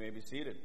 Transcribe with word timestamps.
may 0.00 0.08
be 0.08 0.22
seated. 0.22 0.56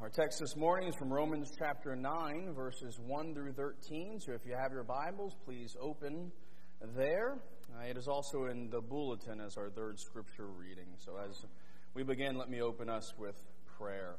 Our 0.00 0.08
text 0.08 0.38
this 0.40 0.56
morning 0.56 0.88
is 0.88 0.94
from 0.96 1.12
Romans 1.12 1.50
chapter 1.58 1.94
9, 1.94 2.54
verses 2.54 2.98
1 3.06 3.34
through 3.34 3.52
13. 3.52 4.18
So 4.18 4.32
if 4.32 4.46
you 4.46 4.56
have 4.58 4.72
your 4.72 4.82
Bibles, 4.82 5.36
please 5.44 5.76
open 5.78 6.32
there. 6.96 7.34
Uh, 7.68 7.84
it 7.86 7.98
is 7.98 8.08
also 8.08 8.46
in 8.46 8.70
the 8.70 8.80
bulletin 8.80 9.42
as 9.42 9.58
our 9.58 9.68
third 9.68 10.00
scripture 10.00 10.46
reading. 10.46 10.86
So 10.96 11.18
as 11.18 11.44
we 11.92 12.02
begin, 12.02 12.38
let 12.38 12.48
me 12.48 12.62
open 12.62 12.88
us 12.88 13.12
with 13.18 13.34
prayer. 13.76 14.14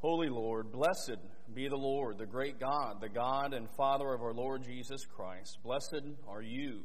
Holy 0.00 0.28
Lord, 0.28 0.70
blessed 0.70 1.16
be 1.54 1.66
the 1.66 1.76
Lord, 1.76 2.18
the 2.18 2.26
great 2.26 2.60
God, 2.60 3.00
the 3.00 3.08
God 3.08 3.54
and 3.54 3.66
Father 3.74 4.12
of 4.12 4.20
our 4.20 4.34
Lord 4.34 4.64
Jesus 4.64 5.00
Christ. 5.16 5.56
Blessed 5.64 6.04
are 6.28 6.42
you, 6.42 6.82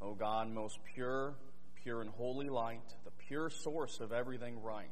O 0.00 0.14
God, 0.14 0.48
most 0.48 0.78
pure 0.94 1.34
pure 1.82 2.00
and 2.00 2.10
holy 2.10 2.48
light, 2.48 2.94
the 3.04 3.10
pure 3.28 3.50
source 3.50 4.00
of 4.00 4.12
everything 4.12 4.62
right. 4.62 4.88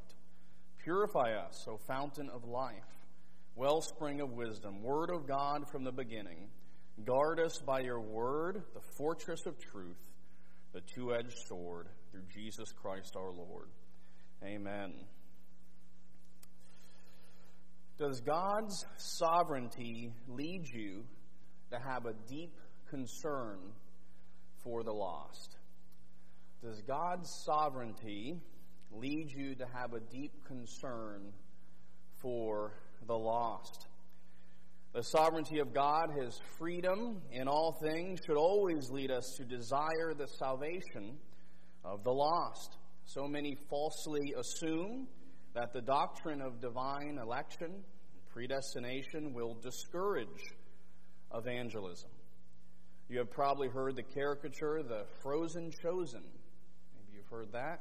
Purify 0.82 1.34
us, 1.34 1.66
O 1.68 1.78
fountain 1.86 2.30
of 2.30 2.44
life, 2.44 2.74
wellspring 3.54 4.20
of 4.20 4.30
wisdom, 4.30 4.82
word 4.82 5.10
of 5.10 5.26
God 5.26 5.68
from 5.70 5.84
the 5.84 5.92
beginning. 5.92 6.48
Guard 7.04 7.40
us 7.40 7.58
by 7.58 7.80
your 7.80 8.00
word, 8.00 8.62
the 8.74 8.80
fortress 8.96 9.46
of 9.46 9.58
truth, 9.58 9.98
the 10.72 10.80
two 10.80 11.14
edged 11.14 11.36
sword, 11.46 11.88
through 12.10 12.22
Jesus 12.32 12.72
Christ 12.72 13.14
our 13.16 13.30
Lord. 13.30 13.68
Amen. 14.44 14.94
Does 17.98 18.20
God's 18.20 18.86
sovereignty 18.96 20.12
lead 20.28 20.68
you 20.72 21.04
to 21.70 21.78
have 21.78 22.06
a 22.06 22.14
deep 22.28 22.54
concern 22.88 23.58
for 24.62 24.84
the 24.84 24.92
lost? 24.92 25.57
Does 26.60 26.82
God's 26.82 27.30
sovereignty 27.46 28.36
lead 28.90 29.30
you 29.30 29.54
to 29.54 29.66
have 29.72 29.92
a 29.92 30.00
deep 30.00 30.32
concern 30.44 31.32
for 32.20 32.72
the 33.06 33.16
lost? 33.16 33.86
The 34.92 35.04
sovereignty 35.04 35.60
of 35.60 35.72
God, 35.72 36.10
His 36.20 36.40
freedom 36.58 37.22
in 37.30 37.46
all 37.46 37.78
things, 37.80 38.18
should 38.26 38.36
always 38.36 38.90
lead 38.90 39.12
us 39.12 39.36
to 39.36 39.44
desire 39.44 40.14
the 40.16 40.26
salvation 40.26 41.18
of 41.84 42.02
the 42.02 42.10
lost. 42.10 42.76
So 43.04 43.28
many 43.28 43.56
falsely 43.70 44.34
assume 44.36 45.06
that 45.54 45.72
the 45.72 45.80
doctrine 45.80 46.42
of 46.42 46.60
divine 46.60 47.20
election 47.22 47.84
predestination 48.32 49.32
will 49.32 49.54
discourage 49.62 50.54
evangelism. 51.32 52.10
You 53.08 53.18
have 53.18 53.30
probably 53.30 53.68
heard 53.68 53.94
the 53.94 54.02
caricature, 54.02 54.82
the 54.82 55.04
frozen 55.22 55.70
chosen 55.82 56.22
heard 57.30 57.52
that. 57.52 57.80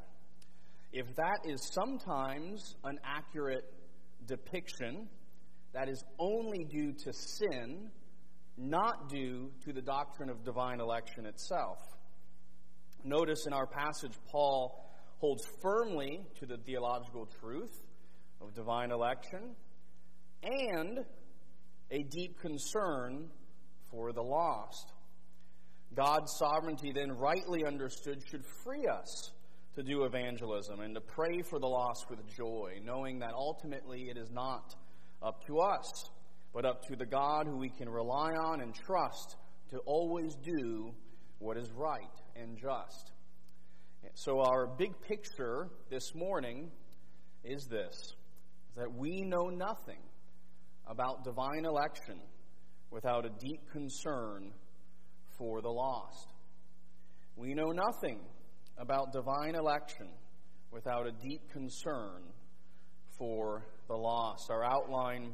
If 0.92 1.16
that 1.16 1.40
is 1.46 1.70
sometimes 1.74 2.76
an 2.84 2.98
accurate 3.04 3.66
depiction, 4.26 5.08
that 5.74 5.90
is 5.90 6.04
only 6.20 6.66
due 6.66 6.94
to 6.94 7.14
sin, 7.14 7.90
not 8.58 9.10
due 9.10 9.52
to 9.66 9.74
the 9.74 9.82
doctrine 9.82 10.30
of 10.30 10.44
divine 10.44 10.80
election 10.80 11.26
itself. 11.26 11.78
Notice 13.04 13.46
in 13.48 13.54
our 13.54 13.68
passage, 13.68 14.14
Paul 14.32 14.92
holds 15.20 15.44
firmly 15.62 16.22
to 16.40 16.46
the 16.46 16.58
theological 16.58 17.28
truth 17.40 17.84
of 18.42 18.54
divine 18.54 18.92
election 18.92 19.56
and 20.44 21.00
a 21.92 22.04
deep 22.04 22.40
concern 22.40 23.30
for 23.92 24.14
the 24.14 24.22
lost. 24.22 24.94
God's 25.96 26.32
sovereignty, 26.38 26.92
then 26.94 27.12
rightly 27.12 27.66
understood, 27.66 28.22
should 28.30 28.46
free 28.64 28.86
us 28.86 29.32
to 29.78 29.84
do 29.84 30.06
evangelism 30.06 30.80
and 30.80 30.96
to 30.96 31.02
pray 31.02 31.44
for 31.44 31.60
the 31.60 31.68
lost 31.68 32.10
with 32.10 32.20
joy, 32.36 32.80
knowing 32.84 33.20
that 33.20 33.32
ultimately 33.34 34.10
it 34.10 34.18
is 34.18 34.32
not 34.32 34.76
up 35.22 35.46
to 35.46 35.60
us, 35.60 36.10
but 36.52 36.66
up 36.66 36.84
to 36.88 36.96
the 36.96 37.06
God 37.06 37.46
who 37.46 37.58
we 37.58 37.70
can 37.70 37.88
rely 37.88 38.32
on 38.34 38.62
and 38.62 38.74
trust 38.74 39.36
to 39.70 39.78
always 39.86 40.36
do 40.44 40.92
what 41.38 41.58
is 41.58 41.72
right 41.74 42.02
and 42.36 42.58
just. 42.58 43.12
So, 44.16 44.40
our 44.40 44.66
big 44.66 45.00
picture 45.08 45.68
this 45.92 46.16
morning 46.16 46.72
is 47.44 47.68
this 47.68 48.16
that 48.76 48.92
we 48.92 49.22
know 49.22 49.50
nothing 49.50 50.02
about 50.88 51.24
divine 51.24 51.66
election 51.66 52.20
without 52.90 53.26
a 53.26 53.30
deep 53.30 53.62
concern 53.72 54.54
for 55.38 55.62
the 55.62 55.70
lost. 55.70 56.30
We 57.36 57.54
know 57.54 57.72
nothing 57.72 58.22
about 58.78 59.12
divine 59.12 59.56
election 59.56 60.08
without 60.72 61.08
a 61.08 61.12
deep 61.12 61.42
concern 61.52 62.22
for 63.18 63.66
the 63.88 63.96
lost. 63.96 64.52
Our 64.52 64.64
outline 64.64 65.34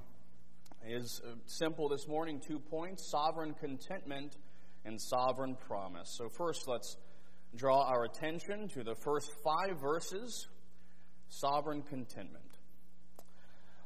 is 0.88 1.22
uh, 1.26 1.36
simple 1.46 1.90
this 1.90 2.08
morning 2.08 2.42
two 2.46 2.60
points 2.60 3.10
sovereign 3.10 3.54
contentment 3.54 4.38
and 4.86 5.00
sovereign 5.00 5.56
promise. 5.56 6.14
So, 6.18 6.30
first, 6.30 6.68
let's 6.68 6.98
draw 7.56 7.88
our 7.88 8.06
attention 8.06 8.68
to 8.70 8.84
the 8.84 8.96
first 8.96 9.32
five 9.44 9.80
verses 9.82 10.48
sovereign 11.30 11.82
contentment. 11.84 12.44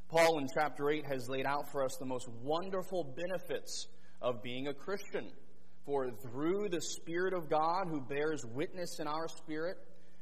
Paul 0.09 0.39
in 0.39 0.47
chapter 0.53 0.89
8 0.89 1.06
has 1.06 1.28
laid 1.29 1.45
out 1.45 1.69
for 1.72 1.84
us 1.84 1.97
the 2.00 2.06
most 2.06 2.29
wonderful 2.41 3.13
benefits 3.16 3.88
of 4.22 4.41
being 4.41 4.68
a 4.68 4.74
Christian. 4.74 5.28
For 5.87 6.11
through 6.11 6.67
the 6.67 6.81
Spirit 6.81 7.33
of 7.33 7.49
God 7.49 7.87
who 7.89 8.01
bears 8.01 8.43
witness 8.53 8.99
in 8.99 9.07
our 9.07 9.29
spirit, 9.29 9.77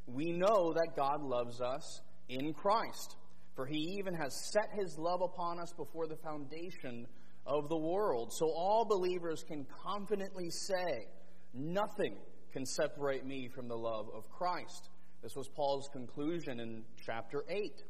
we 0.06 0.32
know 0.32 0.72
that 0.74 0.96
God 0.96 1.24
loves 1.24 1.60
us 1.60 2.02
in 2.30 2.54
Christ. 2.54 3.16
For 3.56 3.66
he 3.66 3.98
even 3.98 4.14
has 4.14 4.52
set 4.54 4.70
his 4.80 4.96
love 5.00 5.22
upon 5.24 5.60
us 5.60 5.74
before 5.76 6.06
the 6.06 6.18
foundation 6.18 7.08
of 7.48 7.68
the 7.68 7.80
world. 7.80 8.32
So 8.32 8.46
all 8.46 8.86
believers 8.88 9.44
can 9.48 9.66
confidently 9.84 10.52
say, 10.52 11.08
Nothing 11.56 12.18
can 12.54 12.64
separate 12.64 13.26
me 13.26 13.50
from 13.56 13.68
the 13.68 13.76
love 13.76 14.06
of 14.16 14.30
Christ. 14.30 14.90
This 15.24 15.36
was 15.36 15.50
Paul's 15.56 15.90
conclusion 15.92 16.60
in 16.60 16.84
chapter 17.04 17.44
8. 17.50 17.82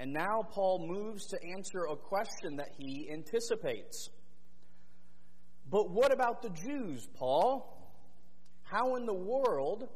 And 0.00 0.12
now 0.12 0.42
Paul 0.50 0.88
moves 0.88 1.26
to 1.26 1.38
answer 1.56 1.84
a 1.92 1.96
question 1.96 2.56
that 2.56 2.70
he 2.76 3.08
anticipates. 3.12 4.08
But 5.74 5.90
what 5.90 6.12
about 6.12 6.40
the 6.40 6.50
Jews, 6.50 7.08
Paul? 7.16 7.90
How 8.62 8.94
in 8.94 9.06
the 9.06 9.12
world 9.12 9.88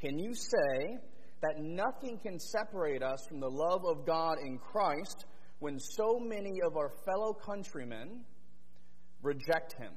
can 0.00 0.16
you 0.16 0.32
say 0.32 0.96
that 1.42 1.58
nothing 1.58 2.20
can 2.22 2.38
separate 2.38 3.02
us 3.02 3.26
from 3.28 3.40
the 3.40 3.50
love 3.50 3.84
of 3.84 4.06
God 4.06 4.36
in 4.38 4.58
Christ 4.58 5.24
when 5.58 5.80
so 5.80 6.20
many 6.20 6.60
of 6.64 6.76
our 6.76 6.92
fellow 7.04 7.32
countrymen 7.32 8.20
reject 9.24 9.72
him? 9.72 9.90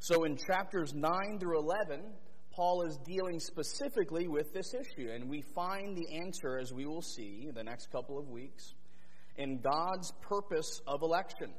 So 0.00 0.24
in 0.24 0.36
chapters 0.36 0.92
9 0.96 1.38
through 1.38 1.60
11, 1.60 2.06
Paul 2.50 2.82
is 2.88 2.98
dealing 3.04 3.38
specifically 3.38 4.26
with 4.26 4.52
this 4.52 4.74
issue, 4.74 5.10
and 5.12 5.30
we 5.30 5.44
find 5.54 5.96
the 5.96 6.18
answer, 6.24 6.58
as 6.58 6.72
we 6.72 6.86
will 6.86 7.02
see 7.02 7.50
the 7.54 7.62
next 7.62 7.92
couple 7.92 8.18
of 8.18 8.28
weeks, 8.28 8.74
in 9.36 9.60
God's 9.60 10.12
purpose 10.28 10.80
of 10.88 11.02
election. 11.02 11.52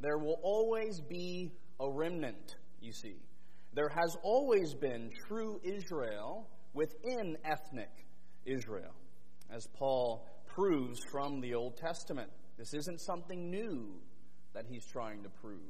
There 0.00 0.18
will 0.18 0.40
always 0.42 1.00
be 1.00 1.52
a 1.78 1.90
remnant, 1.90 2.56
you 2.80 2.92
see. 2.92 3.16
There 3.74 3.88
has 3.88 4.16
always 4.22 4.74
been 4.74 5.10
true 5.28 5.60
Israel 5.62 6.48
within 6.72 7.36
ethnic 7.44 7.90
Israel, 8.44 8.94
as 9.50 9.66
Paul 9.66 10.26
proves 10.46 11.00
from 11.12 11.40
the 11.40 11.54
Old 11.54 11.76
Testament. 11.76 12.30
This 12.56 12.74
isn't 12.74 13.00
something 13.00 13.50
new 13.50 14.00
that 14.54 14.64
he's 14.68 14.84
trying 14.86 15.22
to 15.22 15.28
prove. 15.28 15.60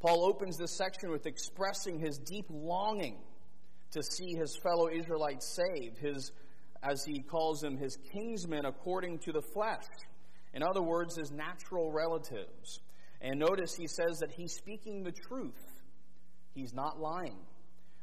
Paul 0.00 0.26
opens 0.26 0.58
this 0.58 0.76
section 0.76 1.10
with 1.10 1.26
expressing 1.26 1.98
his 1.98 2.18
deep 2.18 2.46
longing 2.50 3.16
to 3.92 4.02
see 4.02 4.34
his 4.34 4.58
fellow 4.62 4.88
Israelites 4.90 5.56
saved, 5.56 5.98
his, 5.98 6.32
as 6.82 7.04
he 7.06 7.22
calls 7.22 7.60
them, 7.60 7.78
his 7.78 7.96
kinsmen 8.12 8.66
according 8.66 9.18
to 9.20 9.32
the 9.32 9.40
flesh. 9.40 9.86
In 10.54 10.62
other 10.62 10.82
words, 10.82 11.16
his 11.16 11.30
natural 11.30 11.92
relatives. 11.92 12.80
And 13.20 13.38
notice 13.38 13.74
he 13.74 13.86
says 13.86 14.18
that 14.20 14.30
he's 14.30 14.54
speaking 14.54 15.02
the 15.02 15.12
truth. 15.12 15.82
He's 16.54 16.72
not 16.72 17.00
lying. 17.00 17.38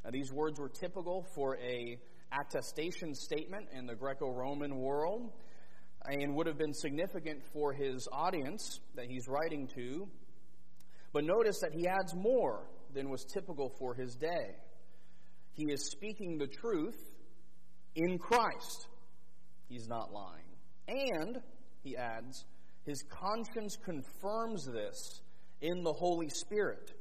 Now, 0.04 0.12
these 0.12 0.32
words 0.32 0.60
were 0.60 0.70
typical 0.70 1.26
for 1.34 1.58
a 1.58 1.98
attestation 2.40 3.14
statement 3.14 3.68
in 3.74 3.86
the 3.86 3.96
Greco-Roman 3.96 4.78
world 4.78 5.32
and 6.06 6.36
would 6.36 6.48
have 6.48 6.58
been 6.58 6.74
significant 6.74 7.42
for 7.54 7.72
his 7.74 8.08
audience 8.12 8.80
that 8.96 9.06
he's 9.06 9.28
writing 9.28 9.68
to. 9.76 10.08
But 11.14 11.24
notice 11.24 11.60
that 11.62 11.72
he 11.74 11.88
adds 11.88 12.16
more 12.16 12.68
than 12.94 13.10
was 13.10 13.24
typical 13.26 13.72
for 13.78 13.94
his 13.94 14.16
day. 14.16 14.56
He 15.54 15.66
is 15.72 15.92
speaking 15.92 16.38
the 16.38 16.48
truth 16.48 16.98
in 17.96 18.18
Christ. 18.18 18.88
He's 19.70 19.88
not 19.88 20.12
lying. 20.12 20.46
And 20.88 21.38
he 21.84 21.98
adds, 21.98 22.46
his 22.86 23.04
conscience 23.10 23.78
confirms 23.84 24.66
this 24.66 25.22
in 25.62 25.84
the 25.84 25.94
Holy 25.94 26.30
Spirit. 26.30 26.94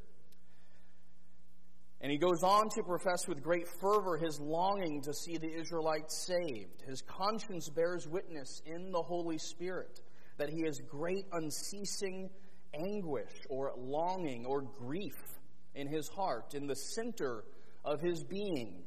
And 2.03 2.11
he 2.11 2.19
goes 2.19 2.43
on 2.43 2.69
to 2.71 2.83
profess 2.83 3.29
with 3.29 3.43
great 3.43 3.67
fervor 3.81 4.17
his 4.17 4.41
longing 4.41 5.03
to 5.03 5.13
see 5.13 5.37
the 5.37 5.53
Israelites 5.53 6.27
saved. 6.27 6.83
His 6.87 7.03
conscience 7.03 7.69
bears 7.69 8.09
witness 8.09 8.63
in 8.65 8.91
the 8.91 9.03
Holy 9.03 9.37
Spirit 9.37 10.01
that 10.39 10.49
he 10.49 10.63
has 10.65 10.81
great 10.89 11.27
unceasing 11.33 12.31
anguish 12.75 13.33
or 13.51 13.73
longing 13.77 14.47
or 14.47 14.63
grief 14.63 15.39
in 15.75 15.87
his 15.87 16.09
heart, 16.09 16.55
in 16.55 16.67
the 16.67 16.75
center 16.75 17.45
of 17.85 18.01
his 18.01 18.25
being. 18.25 18.83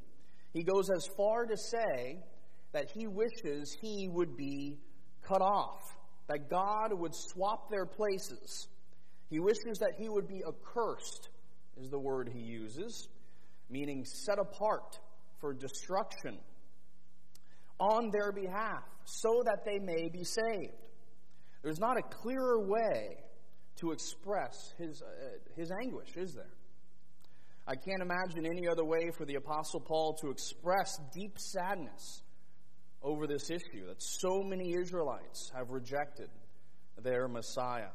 He 0.54 0.63
goes 0.63 0.89
as 0.89 1.07
far 1.16 1.46
to 1.46 1.57
say 1.57 2.19
that 2.72 2.89
he 2.92 3.07
wishes 3.07 3.78
he 3.80 4.10
would 4.10 4.36
be 4.36 4.80
cut 5.24 5.42
off, 5.42 5.96
that 6.28 6.50
God 6.50 6.94
would 6.94 7.14
swap 7.14 7.70
their 7.70 7.86
places. 7.86 8.68
He 9.30 9.40
wishes 9.40 9.80
that 9.80 9.94
he 9.98 10.10
would 10.10 10.28
be 10.28 10.42
accursed, 10.48 11.30
is 11.81 11.90
the 11.90 12.00
word 12.00 12.30
he 12.34 12.40
uses, 12.40 13.08
meaning 13.70 14.06
set 14.06 14.40
apart 14.40 15.00
for 15.40 15.54
destruction 15.54 16.38
on 17.80 18.12
their 18.12 18.31
behalf, 18.31 18.84
so 19.06 19.42
that 19.46 19.66
they 19.66 19.80
may 19.80 20.08
be 20.10 20.24
saved. 20.24 20.74
There's 21.64 21.80
not 21.80 21.98
a 21.98 22.02
clearer 22.02 22.68
way 22.68 23.18
to 23.78 23.92
express 23.92 24.74
his, 24.78 25.02
uh, 25.02 25.06
his 25.56 25.72
anguish, 25.72 26.16
is 26.16 26.34
there? 26.34 26.54
I 27.66 27.75
can't 27.75 28.02
imagine 28.02 28.46
any 28.46 28.68
other 28.68 28.84
way 28.84 29.10
for 29.18 29.25
the 29.25 29.36
Apostle 29.36 29.80
Paul 29.80 30.14
to 30.22 30.30
express 30.30 31.00
deep 31.14 31.40
sadness 31.40 32.24
over 33.03 33.27
this 33.27 33.50
issue 33.50 33.88
that 33.88 34.01
so 34.01 34.41
many 34.41 34.73
Israelites 34.73 35.51
have 35.55 35.69
rejected 35.69 36.29
their 37.01 37.27
Messiah. 37.27 37.91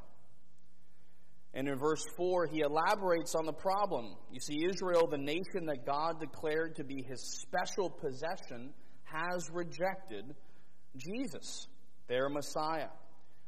And 1.55 1.67
in 1.67 1.79
verse 1.79 2.05
4, 2.17 2.47
he 2.47 2.61
elaborates 2.61 3.35
on 3.35 3.47
the 3.47 3.53
problem. 3.53 4.17
You 4.31 4.41
see, 4.41 4.67
Israel, 4.69 5.09
the 5.11 5.17
nation 5.19 5.67
that 5.67 5.87
God 5.87 6.21
declared 6.21 6.77
to 6.77 6.85
be 6.85 7.03
his 7.03 7.41
special 7.41 7.89
possession, 7.89 8.75
has 9.05 9.49
rejected 9.51 10.35
Jesus, 10.97 11.67
their 12.07 12.29
Messiah. 12.29 12.89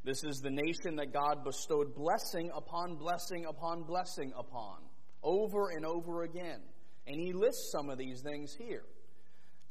This 0.02 0.24
is 0.24 0.40
the 0.40 0.50
nation 0.50 0.96
that 0.96 1.12
God 1.12 1.44
bestowed 1.44 1.94
blessing 1.94 2.50
upon 2.56 2.96
blessing 2.96 3.44
upon 3.46 3.82
blessing 3.82 4.32
upon, 4.36 4.78
over 5.22 5.70
and 5.76 5.84
over 5.84 6.22
again. 6.22 6.60
And 7.06 7.20
he 7.20 7.32
lists 7.34 7.70
some 7.70 7.90
of 7.90 7.98
these 7.98 8.22
things 8.22 8.54
here. 8.58 8.84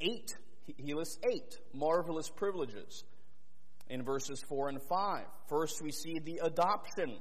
Eight, 0.02 0.32
he 0.78 0.94
lists 0.94 1.20
eight 1.24 1.60
marvelous 1.74 2.30
privileges 2.30 3.04
in 3.90 4.04
verses 4.04 4.42
4 4.42 4.70
and 4.70 4.82
5. 4.82 5.26
First, 5.48 5.82
we 5.82 5.92
see 5.92 6.20
the 6.20 6.42
adoption. 6.44 7.18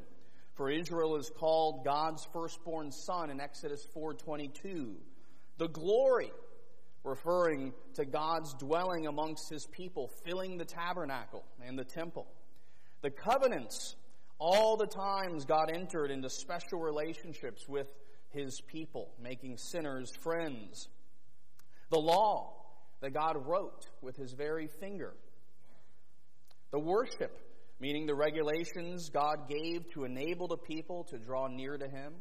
For 0.55 0.71
Israel 0.71 1.17
is 1.17 1.31
called 1.31 1.85
God's 1.85 2.27
firstborn 2.33 2.91
son 2.91 3.31
in 3.31 3.41
Exodus 3.41 3.87
4:22. 3.95 4.97
The 5.57 5.69
glory 5.69 6.33
referring 7.05 7.73
to 7.95 8.05
God's 8.05 8.55
dwelling 8.55 9.07
amongst 9.07 9.49
his 9.49 9.67
people, 9.67 10.09
filling 10.25 10.59
the 10.59 10.65
tabernacle 10.65 11.45
and 11.65 11.79
the 11.79 11.85
temple. 11.85 12.27
The 13.03 13.11
covenants, 13.11 13.95
all 14.39 14.77
the 14.77 14.87
times 14.87 15.45
God 15.45 15.71
entered 15.71 16.11
into 16.11 16.29
special 16.29 16.81
relationships 16.81 17.69
with 17.69 17.89
his 18.31 18.61
people, 18.61 19.15
making 19.21 19.57
sinners 19.57 20.15
friends. 20.17 20.89
The 21.91 22.01
law 22.01 22.58
that 23.01 23.13
God 23.13 23.37
wrote 23.47 23.87
with 24.03 24.17
his 24.17 24.33
very 24.33 24.69
finger. 24.81 25.15
The 26.71 26.79
worship, 26.79 27.39
meaning 27.81 28.07
the 28.07 28.15
regulations 28.15 29.11
God 29.11 29.49
gave 29.49 29.91
to 29.93 30.05
enable 30.05 30.49
the 30.49 30.57
people 30.57 31.05
to 31.05 31.19
draw 31.19 31.47
near 31.49 31.79
to 31.79 31.89
him. 31.89 32.15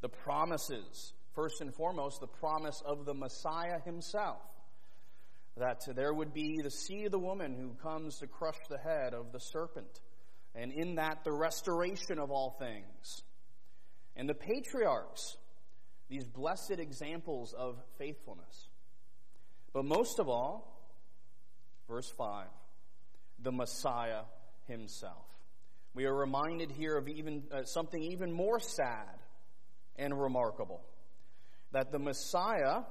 The 0.00 0.08
promises, 0.08 1.12
first 1.34 1.60
and 1.60 1.74
foremost, 1.74 2.20
the 2.20 2.26
promise 2.26 2.82
of 2.86 3.04
the 3.04 3.14
Messiah 3.14 3.80
himself 3.84 4.40
that 5.56 5.80
there 5.94 6.12
would 6.12 6.34
be 6.34 6.60
the 6.62 6.70
seed 6.70 7.06
of 7.06 7.12
the 7.12 7.18
woman 7.18 7.54
who 7.54 7.70
comes 7.82 8.18
to 8.18 8.26
crush 8.26 8.58
the 8.68 8.78
head 8.78 9.14
of 9.14 9.32
the 9.32 9.40
serpent, 9.40 10.00
and 10.54 10.72
in 10.72 10.96
that 10.96 11.24
the 11.24 11.32
restoration 11.32 12.18
of 12.18 12.30
all 12.30 12.56
things. 12.58 13.22
And 14.16 14.28
the 14.28 14.34
patriarchs, 14.34 15.36
these 16.08 16.24
blessed 16.24 16.78
examples 16.78 17.54
of 17.54 17.76
faithfulness. 17.98 18.68
But 19.76 19.84
most 19.84 20.18
of 20.20 20.26
all, 20.26 20.74
verse 21.86 22.10
5, 22.16 22.46
the 23.40 23.52
Messiah 23.52 24.22
himself. 24.66 25.26
We 25.92 26.06
are 26.06 26.14
reminded 26.14 26.70
here 26.70 26.96
of 26.96 27.10
even 27.10 27.42
uh, 27.52 27.64
something 27.64 28.02
even 28.02 28.32
more 28.32 28.58
sad 28.58 29.18
and 29.96 30.18
remarkable 30.18 30.80
that 31.72 31.92
the 31.92 31.98
Messiah 31.98 32.84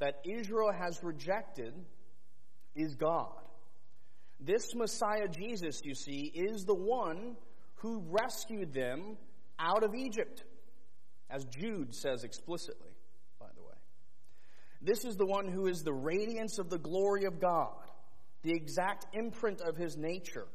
that 0.00 0.16
Israel 0.24 0.72
has 0.72 0.98
rejected 1.04 1.74
is 2.74 2.96
God. 2.96 3.38
This 4.40 4.74
Messiah 4.74 5.28
Jesus, 5.28 5.82
you 5.84 5.94
see, 5.94 6.22
is 6.34 6.64
the 6.64 6.74
one 6.74 7.36
who 7.76 8.02
rescued 8.10 8.72
them 8.72 9.16
out 9.60 9.84
of 9.84 9.94
Egypt, 9.94 10.42
as 11.30 11.44
Jude 11.44 11.94
says 11.94 12.24
explicitly. 12.24 12.91
This 14.84 15.04
is 15.04 15.16
the 15.16 15.26
one 15.26 15.46
who 15.46 15.68
is 15.68 15.82
the 15.82 15.92
radiance 15.92 16.58
of 16.58 16.68
the 16.68 16.78
glory 16.78 17.24
of 17.24 17.40
God, 17.40 17.72
the 18.42 18.52
exact 18.52 19.06
imprint 19.12 19.60
of 19.60 19.76
his 19.76 19.96
nature, 19.96 20.46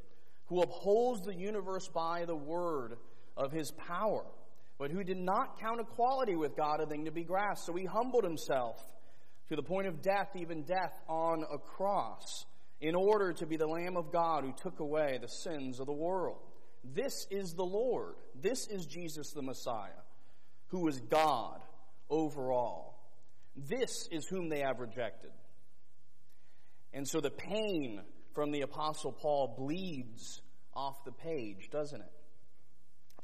who 0.48 0.62
upholds 0.62 1.26
the 1.26 1.34
universe 1.34 1.88
by 1.88 2.26
the 2.26 2.36
word 2.36 2.98
of 3.38 3.54
his 3.54 3.72
power, 3.72 4.26
but 4.78 4.92
who 4.92 5.04
did 5.04 5.18
not 5.18 5.60
count 5.60 5.80
equality 5.80 6.36
with 6.36 6.58
God 6.58 6.82
a 6.82 6.86
thing 6.86 7.06
to 7.06 7.12
be 7.12 7.24
grasped. 7.24 7.66
So 7.66 7.74
he 7.74 7.86
humbled 7.86 8.26
himself 8.26 8.78
to 9.48 9.56
the 9.56 9.64
point 9.64 9.88
of 9.88 10.02
death, 10.02 10.36
even 10.36 10.64
death 10.64 10.94
on 11.08 11.46
a 11.52 11.58
cross, 11.58 12.46
in 12.82 12.96
order 12.96 13.32
to 13.32 13.46
be 13.46 13.56
the 13.56 13.66
Lamb 13.66 13.96
of 13.96 14.12
God 14.12 14.44
who 14.44 14.54
took 14.62 14.82
away 14.82 15.20
the 15.22 15.28
sins 15.28 15.80
of 15.80 15.86
the 15.86 15.94
world. 15.94 16.38
This 16.84 17.28
is 17.32 17.54
the 17.54 17.64
Lord. 17.66 18.16
This 18.42 18.68
is 18.68 18.86
Jesus 18.86 19.32
the 19.32 19.42
Messiah, 19.42 20.04
who 20.68 20.88
is 20.88 21.00
God 21.00 21.62
over 22.10 22.52
all. 22.52 22.97
This 23.58 24.08
is 24.12 24.28
whom 24.28 24.50
they 24.50 24.60
have 24.60 24.80
rejected. 24.80 25.32
And 26.94 27.08
so 27.08 27.20
the 27.20 27.32
pain 27.32 28.02
from 28.34 28.52
the 28.52 28.62
Apostle 28.62 29.12
Paul 29.12 29.56
bleeds 29.58 30.42
off 30.76 31.04
the 31.06 31.12
page, 31.12 31.70
doesn't 31.72 32.00
it? 32.00 32.12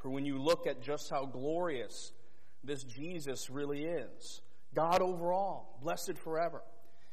For 0.01 0.09
when 0.09 0.25
you 0.25 0.38
look 0.38 0.68
at 0.68 0.81
just 0.81 1.09
how 1.12 1.25
glorious 1.25 2.12
this 2.63 2.83
Jesus 2.83 3.50
really 3.50 3.83
is, 3.83 4.41
God 4.74 5.01
over 5.01 5.31
all, 5.31 5.80
blessed 5.81 6.18
forever. 6.24 6.63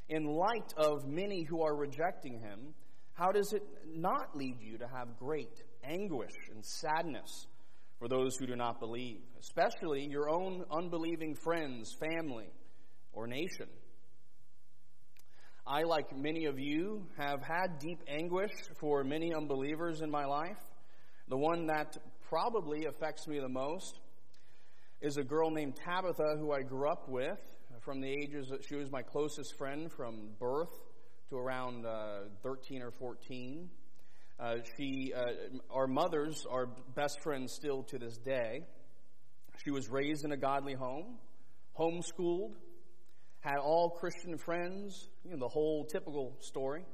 In 0.08 0.24
light 0.24 0.72
of 0.76 1.06
many 1.06 1.44
who 1.44 1.62
are 1.62 1.76
rejecting 1.76 2.40
him, 2.40 2.74
how 3.12 3.30
does 3.30 3.52
it 3.52 3.62
not 3.86 4.36
lead 4.36 4.56
you 4.60 4.78
to 4.78 4.88
have 4.88 5.18
great 5.18 5.62
anguish 5.84 6.32
and 6.52 6.64
sadness 6.64 7.46
for 7.98 8.08
those 8.08 8.36
who 8.36 8.46
do 8.46 8.56
not 8.56 8.80
believe, 8.80 9.20
especially 9.38 10.06
your 10.06 10.30
own 10.30 10.64
unbelieving 10.70 11.34
friends, 11.34 11.94
family, 12.00 12.48
or 13.12 13.26
nation? 13.26 13.68
I, 15.66 15.82
like 15.82 16.16
many 16.16 16.46
of 16.46 16.58
you, 16.58 17.06
have 17.16 17.42
had 17.42 17.78
deep 17.78 18.00
anguish 18.08 18.50
for 18.80 19.04
many 19.04 19.32
unbelievers 19.34 20.00
in 20.00 20.10
my 20.10 20.24
life. 20.24 20.58
The 21.28 21.36
one 21.36 21.66
that 21.66 21.96
probably 22.28 22.86
affects 22.86 23.28
me 23.28 23.38
the 23.38 23.48
most 23.48 24.00
is 25.00 25.16
a 25.16 25.22
girl 25.22 25.50
named 25.50 25.76
Tabitha 25.76 26.36
who 26.38 26.52
I 26.52 26.62
grew 26.62 26.88
up 26.88 27.08
with 27.08 27.38
from 27.82 28.00
the 28.00 28.08
ages 28.08 28.48
that 28.50 28.64
she 28.68 28.74
was 28.74 28.90
my 28.90 29.02
closest 29.02 29.56
friend 29.56 29.90
from 29.92 30.30
birth 30.38 30.76
to 31.30 31.36
around 31.36 31.86
uh, 31.86 32.22
13 32.42 32.82
or 32.82 32.90
14. 32.90 33.70
Uh, 34.38 34.56
she, 34.76 35.12
uh, 35.14 35.20
our 35.70 35.86
mothers 35.86 36.44
are 36.50 36.66
best 36.94 37.22
friends 37.22 37.52
still 37.52 37.82
to 37.84 37.98
this 37.98 38.16
day. 38.18 38.66
She 39.64 39.70
was 39.70 39.88
raised 39.88 40.24
in 40.24 40.32
a 40.32 40.36
godly 40.36 40.74
home, 40.74 41.18
homeschooled, 41.78 42.54
had 43.40 43.58
all 43.58 43.90
Christian 43.90 44.36
friends, 44.36 45.08
you 45.24 45.30
know, 45.30 45.38
the 45.38 45.48
whole 45.48 45.84
typical 45.84 46.36
story. 46.40 46.84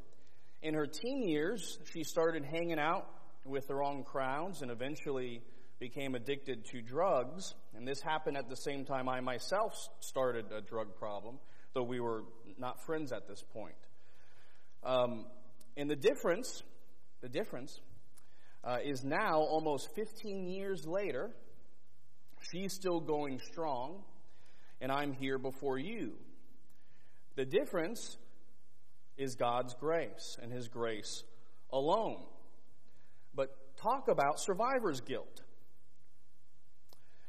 In 0.62 0.75
her 0.75 0.87
teen 0.87 1.29
years, 1.29 1.79
she 1.93 2.05
started 2.05 2.45
hanging 2.45 2.79
out 2.79 3.09
with 3.45 3.67
the 3.67 3.75
wrong 3.75 4.05
crowds 4.05 4.62
and 4.62 4.71
eventually 4.71 5.43
became 5.79 6.15
addicted 6.15 6.65
to 6.67 6.81
drugs, 6.81 7.55
and 7.75 7.87
this 7.87 8.00
happened 8.00 8.37
at 8.37 8.49
the 8.49 8.57
same 8.57 8.85
time 8.85 9.09
I 9.09 9.21
myself 9.21 9.75
started 10.00 10.47
a 10.50 10.62
drug 10.62 10.97
problem, 10.97 11.38
though 11.75 11.83
we 11.83 12.00
were 12.00 12.23
not 12.59 12.83
friends 12.87 13.12
at 13.12 13.29
this 13.29 13.43
point. 13.53 13.75
Um, 14.83 15.26
and 15.76 15.91
the 15.91 15.97
difference, 15.97 16.62
the 17.21 17.29
difference, 17.29 17.79
uh, 18.65 18.79
is 18.83 19.05
now 19.05 19.41
almost 19.41 19.95
15 19.95 20.49
years 20.49 20.87
later, 20.87 21.31
she's 22.50 22.73
still 22.73 23.00
going 23.00 23.38
strong, 23.53 24.03
and 24.81 24.91
I'm 24.91 25.12
here 25.12 25.38
before 25.38 25.79
you. 25.79 26.15
The 27.37 27.45
difference 27.45 28.16
is 29.19 29.35
God's 29.35 29.75
grace 29.75 30.38
and 30.43 30.50
His 30.50 30.69
grace 30.69 31.23
alone. 31.71 32.25
But 33.35 33.50
talk 33.76 34.09
about 34.09 34.40
survivor's 34.40 35.02
guilt. 35.02 35.43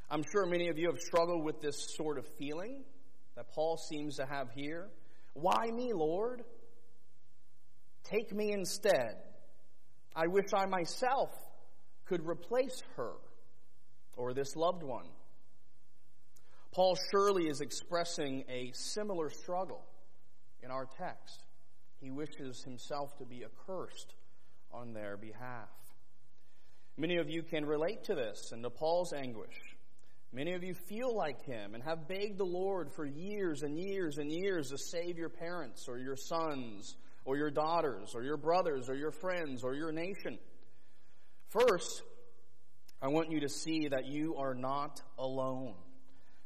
I'm 0.09 0.23
sure 0.31 0.45
many 0.45 0.69
of 0.69 0.77
you 0.77 0.87
have 0.87 0.99
struggled 0.99 1.43
with 1.43 1.59
this 1.59 1.93
sort 1.97 2.17
of 2.17 2.25
feeling 2.39 2.85
that 3.35 3.51
Paul 3.51 3.75
seems 3.77 4.15
to 4.15 4.25
have 4.25 4.49
here. 4.55 4.87
Why 5.33 5.69
me, 5.73 5.91
Lord? 5.93 6.43
Take 8.05 8.33
me 8.33 8.53
instead. 8.53 9.17
I 10.15 10.27
wish 10.27 10.45
I 10.55 10.65
myself 10.65 11.31
could 12.05 12.25
replace 12.25 12.81
her 12.95 13.11
or 14.15 14.33
this 14.33 14.55
loved 14.55 14.83
one. 14.83 15.07
Paul 16.71 16.97
surely 17.11 17.49
is 17.49 17.59
expressing 17.59 18.45
a 18.49 18.71
similar 18.73 19.29
struggle 19.29 19.83
in 20.63 20.71
our 20.71 20.85
text. 20.85 21.43
He 21.99 22.11
wishes 22.11 22.63
himself 22.63 23.17
to 23.17 23.25
be 23.25 23.43
accursed 23.43 24.15
on 24.71 24.93
their 24.93 25.17
behalf. 25.17 25.69
Many 26.97 27.17
of 27.17 27.29
you 27.29 27.43
can 27.43 27.65
relate 27.65 28.05
to 28.05 28.15
this 28.15 28.51
and 28.51 28.63
to 28.63 28.69
Paul's 28.69 29.13
anguish. 29.13 29.55
Many 30.33 30.53
of 30.53 30.63
you 30.63 30.73
feel 30.73 31.15
like 31.15 31.43
him 31.45 31.73
and 31.73 31.83
have 31.83 32.07
begged 32.07 32.37
the 32.37 32.45
Lord 32.45 32.91
for 32.91 33.05
years 33.05 33.63
and 33.63 33.79
years 33.79 34.17
and 34.17 34.31
years 34.31 34.69
to 34.69 34.77
save 34.77 35.17
your 35.17 35.29
parents 35.29 35.87
or 35.87 35.97
your 35.97 36.17
sons 36.17 36.95
or 37.23 37.37
your 37.37 37.49
daughters 37.49 38.13
or 38.13 38.23
your 38.23 38.37
brothers 38.37 38.89
or 38.89 38.95
your 38.95 39.11
friends 39.11 39.63
or 39.63 39.73
your 39.73 39.91
nation. 39.91 40.37
First, 41.49 42.01
I 43.01 43.07
want 43.07 43.31
you 43.31 43.41
to 43.41 43.49
see 43.49 43.87
that 43.89 44.05
you 44.05 44.35
are 44.35 44.53
not 44.53 45.01
alone. 45.17 45.75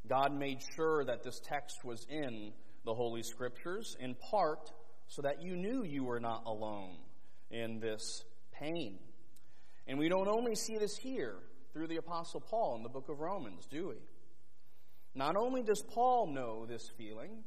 God 0.06 0.32
made 0.32 0.60
sure 0.76 1.04
that 1.04 1.22
this 1.22 1.40
text 1.40 1.84
was 1.84 2.06
in 2.08 2.52
the 2.84 2.94
Holy 2.94 3.22
Scriptures, 3.22 3.96
in 4.00 4.14
part 4.14 4.72
so 5.08 5.22
that 5.22 5.42
you 5.42 5.56
knew 5.56 5.84
you 5.84 6.04
were 6.04 6.20
not 6.20 6.44
alone 6.46 6.96
in 7.50 7.80
this 7.80 8.24
pain. 8.52 8.98
And 9.86 9.98
we 9.98 10.08
don't 10.08 10.28
only 10.28 10.54
see 10.54 10.78
this 10.78 10.96
here 10.96 11.36
through 11.72 11.88
the 11.88 11.96
Apostle 11.96 12.40
Paul 12.40 12.76
in 12.76 12.82
the 12.82 12.88
book 12.88 13.08
of 13.08 13.20
Romans, 13.20 13.66
do 13.70 13.88
we? 13.88 13.96
Not 15.14 15.36
only 15.36 15.62
does 15.62 15.82
Paul 15.82 16.28
know 16.28 16.64
this 16.66 16.90
feeling 16.96 17.44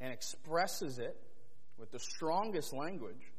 and 0.00 0.12
expresses 0.12 0.98
it 0.98 1.16
with 1.78 1.90
the 1.90 2.00
strongest 2.00 2.72
language, 2.72 3.32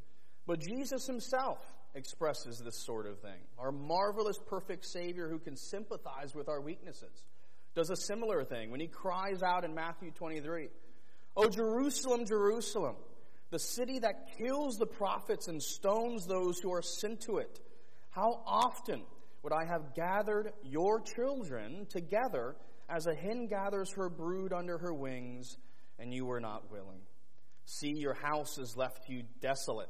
but 0.48 0.60
Jesus 0.60 1.06
himself 1.06 1.60
expresses 1.96 2.60
this 2.60 2.86
sort 2.86 3.08
of 3.08 3.20
thing. 3.20 3.42
Our 3.58 3.72
marvelous, 3.72 4.38
perfect 4.48 4.86
Savior 4.86 5.30
who 5.30 5.40
can 5.40 5.56
sympathize 5.56 6.36
with 6.36 6.50
our 6.50 6.62
weaknesses 6.62 7.24
does 7.74 7.90
a 7.90 7.96
similar 7.96 8.44
thing 8.44 8.72
when 8.72 8.80
he 8.80 8.88
cries 8.88 9.44
out 9.44 9.66
in 9.66 9.74
Matthew 9.74 10.12
23 10.12 10.70
Oh, 11.38 11.50
Jerusalem, 11.50 12.26
Jerusalem, 12.26 12.96
the 13.52 13.60
city 13.60 14.00
that 14.00 14.38
kills 14.38 14.78
the 14.78 14.86
prophets 14.86 15.48
and 15.48 15.62
stones 15.62 16.26
those 16.26 16.60
who 16.60 16.74
are 16.74 16.82
sent 16.82 17.22
to 17.22 17.38
it. 17.38 17.60
How 18.10 18.42
often 18.46 19.04
would 19.44 19.52
I 19.52 19.66
have 19.66 19.94
gathered 19.94 20.54
your 20.64 21.02
children 21.02 21.86
together 21.90 22.56
as 22.90 23.06
a 23.08 23.14
hen 23.14 23.48
gathers 23.48 23.92
her 23.94 24.10
brood 24.10 24.54
under 24.54 24.78
her 24.78 24.94
wings, 24.94 25.58
and 26.00 26.14
you 26.14 26.26
were 26.26 26.40
not 26.40 26.72
willing? 26.72 27.02
See, 27.66 27.94
your 27.96 28.14
house 28.14 28.56
has 28.58 28.78
left 28.78 29.10
you 29.10 29.24
desolate. 29.42 29.90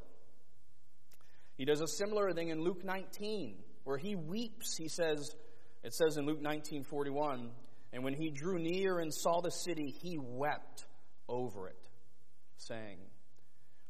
He 1.58 1.66
does 1.66 1.82
a 1.82 1.88
similar 1.88 2.34
thing 2.34 2.50
in 2.50 2.62
Luke 2.62 2.84
19, 2.84 3.56
where 3.84 3.98
he 3.98 4.16
weeps. 4.16 4.75
He 4.78 4.88
says, 4.88 5.36
it 5.84 5.94
says 5.94 6.18
in 6.18 6.25
Luke 6.25 6.42
19 6.42 6.84
41, 6.84 7.52
and 7.94 8.04
when 8.04 8.14
he 8.14 8.30
drew 8.30 8.58
near 8.58 9.00
and 9.00 9.14
saw 9.14 9.42
the 9.42 9.52
city, 9.52 9.94
he 10.02 10.18
wept 10.18 10.85
over 11.27 11.67
it, 11.67 11.88
saying, 12.58 12.98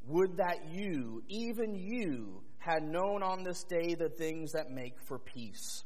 Would 0.07 0.37
that 0.37 0.69
you, 0.71 1.23
even 1.27 1.75
you, 1.75 2.41
had 2.57 2.83
known 2.83 3.21
on 3.21 3.43
this 3.43 3.63
day 3.63 3.93
the 3.93 4.09
things 4.09 4.53
that 4.53 4.71
make 4.71 4.99
for 5.07 5.19
peace, 5.19 5.83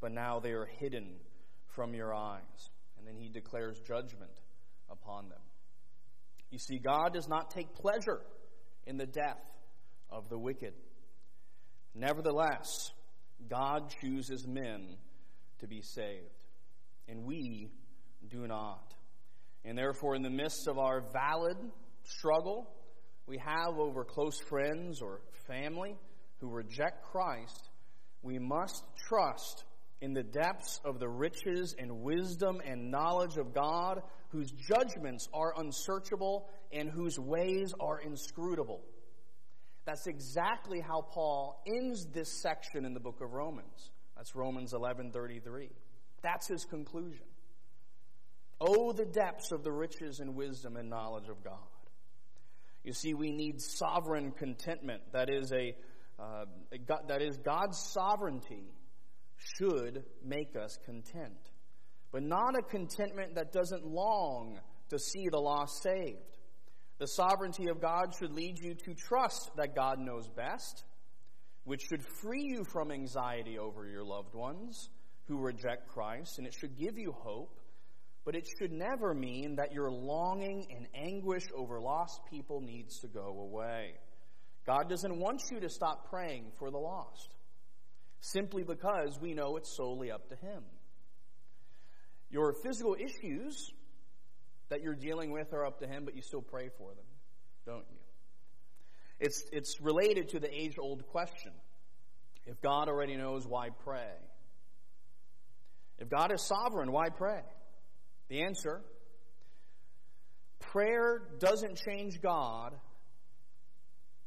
but 0.00 0.12
now 0.12 0.38
they 0.38 0.52
are 0.52 0.66
hidden 0.78 1.16
from 1.74 1.94
your 1.94 2.14
eyes. 2.14 2.70
And 2.98 3.06
then 3.06 3.16
he 3.16 3.28
declares 3.28 3.80
judgment 3.80 4.30
upon 4.88 5.28
them. 5.28 5.40
You 6.50 6.58
see, 6.58 6.78
God 6.78 7.12
does 7.12 7.28
not 7.28 7.50
take 7.50 7.74
pleasure 7.74 8.20
in 8.86 8.96
the 8.96 9.06
death 9.06 9.42
of 10.08 10.28
the 10.28 10.38
wicked. 10.38 10.74
Nevertheless, 11.96 12.92
God 13.48 13.92
chooses 14.00 14.46
men 14.46 14.96
to 15.58 15.66
be 15.66 15.82
saved 15.82 16.44
and 17.08 17.24
we 17.24 17.70
do 18.28 18.46
not. 18.46 18.94
And 19.64 19.78
therefore, 19.78 20.14
in 20.14 20.22
the 20.22 20.30
midst 20.30 20.68
of 20.68 20.78
our 20.78 21.00
valid 21.12 21.56
struggle 22.04 22.68
we 23.26 23.38
have 23.38 23.78
over 23.78 24.04
close 24.04 24.38
friends 24.38 25.00
or 25.00 25.22
family 25.46 25.96
who 26.40 26.48
reject 26.48 27.04
Christ, 27.04 27.70
we 28.22 28.38
must 28.38 28.84
trust 29.08 29.64
in 30.00 30.12
the 30.12 30.22
depths 30.22 30.80
of 30.84 30.98
the 30.98 31.08
riches 31.08 31.74
and 31.78 32.02
wisdom 32.02 32.60
and 32.66 32.90
knowledge 32.90 33.38
of 33.38 33.54
God, 33.54 34.02
whose 34.28 34.50
judgments 34.50 35.28
are 35.32 35.54
unsearchable 35.56 36.50
and 36.72 36.90
whose 36.90 37.18
ways 37.18 37.72
are 37.80 38.00
inscrutable. 38.00 38.82
That's 39.86 40.06
exactly 40.06 40.80
how 40.80 41.02
Paul 41.02 41.62
ends 41.66 42.06
this 42.12 42.42
section 42.42 42.84
in 42.84 42.92
the 42.92 43.00
book 43.00 43.20
of 43.22 43.32
Romans. 43.32 43.90
That's 44.16 44.34
Romans 44.34 44.72
11:33. 44.74 45.70
That's 46.22 46.48
his 46.48 46.64
conclusion. 46.64 47.26
Oh, 48.60 48.92
the 48.92 49.04
depths 49.04 49.52
of 49.52 49.62
the 49.64 49.72
riches 49.72 50.20
and 50.20 50.34
wisdom 50.34 50.76
and 50.76 50.88
knowledge 50.88 51.28
of 51.28 51.42
God. 51.42 51.58
You 52.84 52.92
see, 52.92 53.14
we 53.14 53.30
need 53.30 53.60
sovereign 53.60 54.32
contentment. 54.32 55.02
That 55.12 55.30
is 55.30 55.52
a, 55.52 55.74
uh, 56.20 56.44
God, 56.86 57.08
that 57.08 57.22
is 57.22 57.38
God's 57.38 57.78
sovereignty 57.92 58.72
should 59.36 60.04
make 60.24 60.54
us 60.54 60.78
content, 60.84 61.50
but 62.12 62.22
not 62.22 62.56
a 62.58 62.62
contentment 62.62 63.34
that 63.34 63.52
doesn't 63.52 63.86
long 63.86 64.60
to 64.90 64.98
see 64.98 65.28
the 65.30 65.40
lost 65.40 65.82
saved. 65.82 66.38
The 66.98 67.06
sovereignty 67.06 67.68
of 67.68 67.80
God 67.80 68.14
should 68.18 68.32
lead 68.32 68.58
you 68.58 68.74
to 68.74 68.94
trust 68.94 69.50
that 69.56 69.74
God 69.74 69.98
knows 69.98 70.28
best, 70.28 70.84
which 71.64 71.82
should 71.88 72.04
free 72.04 72.44
you 72.44 72.64
from 72.64 72.92
anxiety 72.92 73.58
over 73.58 73.86
your 73.86 74.04
loved 74.04 74.34
ones 74.34 74.90
who 75.26 75.38
reject 75.38 75.88
Christ, 75.88 76.38
and 76.38 76.46
it 76.46 76.54
should 76.54 76.78
give 76.78 76.98
you 76.98 77.12
hope, 77.12 77.58
but 78.24 78.34
it 78.34 78.46
should 78.58 78.72
never 78.72 79.12
mean 79.14 79.56
that 79.56 79.72
your 79.72 79.90
longing 79.90 80.66
and 80.74 80.86
anguish 80.94 81.44
over 81.54 81.80
lost 81.80 82.20
people 82.30 82.60
needs 82.60 83.00
to 83.00 83.06
go 83.06 83.38
away. 83.40 83.94
God 84.66 84.88
doesn't 84.88 85.18
want 85.18 85.42
you 85.50 85.60
to 85.60 85.68
stop 85.68 86.08
praying 86.08 86.52
for 86.58 86.70
the 86.70 86.78
lost, 86.78 87.34
simply 88.20 88.62
because 88.62 89.18
we 89.20 89.34
know 89.34 89.56
it's 89.56 89.76
solely 89.76 90.10
up 90.10 90.28
to 90.30 90.36
Him. 90.36 90.62
Your 92.30 92.54
physical 92.64 92.96
issues 92.98 93.70
that 94.70 94.80
you're 94.80 94.94
dealing 94.94 95.30
with 95.30 95.52
are 95.52 95.66
up 95.66 95.80
to 95.80 95.86
Him, 95.86 96.06
but 96.06 96.16
you 96.16 96.22
still 96.22 96.40
pray 96.40 96.70
for 96.78 96.94
them, 96.94 97.04
don't 97.66 97.84
you? 97.90 97.98
It's, 99.20 99.44
it's 99.52 99.80
related 99.80 100.30
to 100.30 100.40
the 100.40 100.52
age 100.52 100.76
old 100.78 101.06
question. 101.08 101.52
If 102.46 102.60
God 102.60 102.88
already 102.88 103.16
knows, 103.16 103.46
why 103.46 103.68
pray? 103.84 104.12
If 105.98 106.08
God 106.08 106.32
is 106.32 106.42
sovereign, 106.42 106.90
why 106.90 107.10
pray? 107.10 107.42
The 108.28 108.42
answer 108.42 108.82
prayer 110.60 111.22
doesn't 111.38 111.76
change 111.76 112.20
God, 112.20 112.74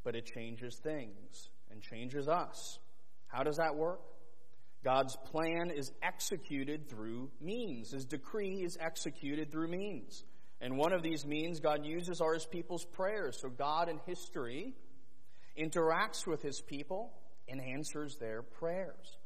but 0.03 0.15
it 0.15 0.25
changes 0.25 0.79
things 0.81 1.49
and 1.71 1.81
changes 1.81 2.27
us. 2.27 2.79
How 3.27 3.43
does 3.43 3.57
that 3.57 3.75
work? 3.75 3.99
God's 4.83 5.17
plan 5.31 5.71
is 5.75 5.91
executed 6.01 6.89
through 6.89 7.29
means. 7.41 7.91
His 7.91 8.05
decree 8.05 8.63
is 8.63 8.77
executed 8.79 9.51
through 9.51 9.67
means. 9.67 10.23
And 10.61 10.77
one 10.77 10.93
of 10.93 11.03
these 11.03 11.25
means 11.25 11.59
God 11.59 11.85
uses 11.85 12.21
are 12.21 12.33
his 12.33 12.45
people's 12.45 12.85
prayers. 12.85 13.37
So 13.41 13.49
God 13.49 13.89
in 13.89 13.99
history 14.05 14.73
interacts 15.59 16.25
with 16.25 16.41
his 16.41 16.61
people 16.61 17.11
and 17.49 17.61
answers 17.61 18.15
their 18.15 18.41
prayers. 18.41 19.17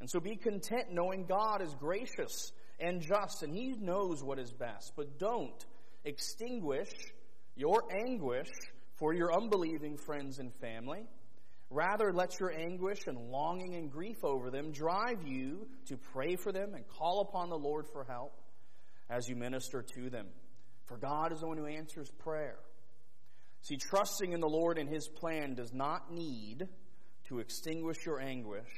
And 0.00 0.08
so 0.08 0.20
be 0.20 0.36
content 0.36 0.92
knowing 0.92 1.26
God 1.26 1.60
is 1.60 1.74
gracious 1.74 2.52
and 2.80 3.00
just, 3.00 3.42
and 3.42 3.54
He 3.54 3.74
knows 3.78 4.22
what 4.22 4.38
is 4.38 4.52
best. 4.52 4.92
But 4.96 5.18
don't 5.18 5.64
extinguish 6.04 6.90
your 7.56 7.82
anguish 8.06 8.48
for 8.98 9.12
your 9.14 9.32
unbelieving 9.32 9.96
friends 9.98 10.38
and 10.38 10.52
family. 10.60 11.04
Rather, 11.70 12.12
let 12.12 12.40
your 12.40 12.50
anguish 12.50 13.06
and 13.06 13.30
longing 13.30 13.76
and 13.76 13.90
grief 13.90 14.24
over 14.24 14.50
them 14.50 14.72
drive 14.72 15.22
you 15.24 15.68
to 15.86 15.96
pray 16.12 16.36
for 16.36 16.50
them 16.50 16.74
and 16.74 16.86
call 16.88 17.20
upon 17.20 17.48
the 17.48 17.56
Lord 17.58 17.86
for 17.92 18.04
help 18.04 18.32
as 19.08 19.28
you 19.28 19.36
minister 19.36 19.82
to 19.94 20.10
them. 20.10 20.26
For 20.86 20.96
God 20.96 21.32
is 21.32 21.40
the 21.40 21.46
one 21.46 21.58
who 21.58 21.66
answers 21.66 22.10
prayer. 22.18 22.58
See, 23.62 23.76
trusting 23.76 24.32
in 24.32 24.40
the 24.40 24.48
Lord 24.48 24.78
and 24.78 24.88
His 24.88 25.06
plan 25.06 25.54
does 25.54 25.72
not 25.72 26.12
need 26.12 26.66
to 27.28 27.38
extinguish 27.38 28.04
your 28.04 28.20
anguish 28.20 28.68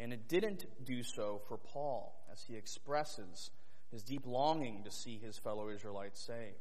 and 0.00 0.12
it 0.12 0.28
didn't 0.28 0.64
do 0.84 1.02
so 1.02 1.40
for 1.48 1.56
Paul 1.56 2.14
as 2.38 2.44
he 2.46 2.56
expresses 2.56 3.50
his 3.90 4.02
deep 4.02 4.26
longing 4.26 4.84
to 4.84 4.90
see 4.90 5.18
his 5.18 5.38
fellow 5.38 5.70
Israelites 5.70 6.24
saved. 6.26 6.56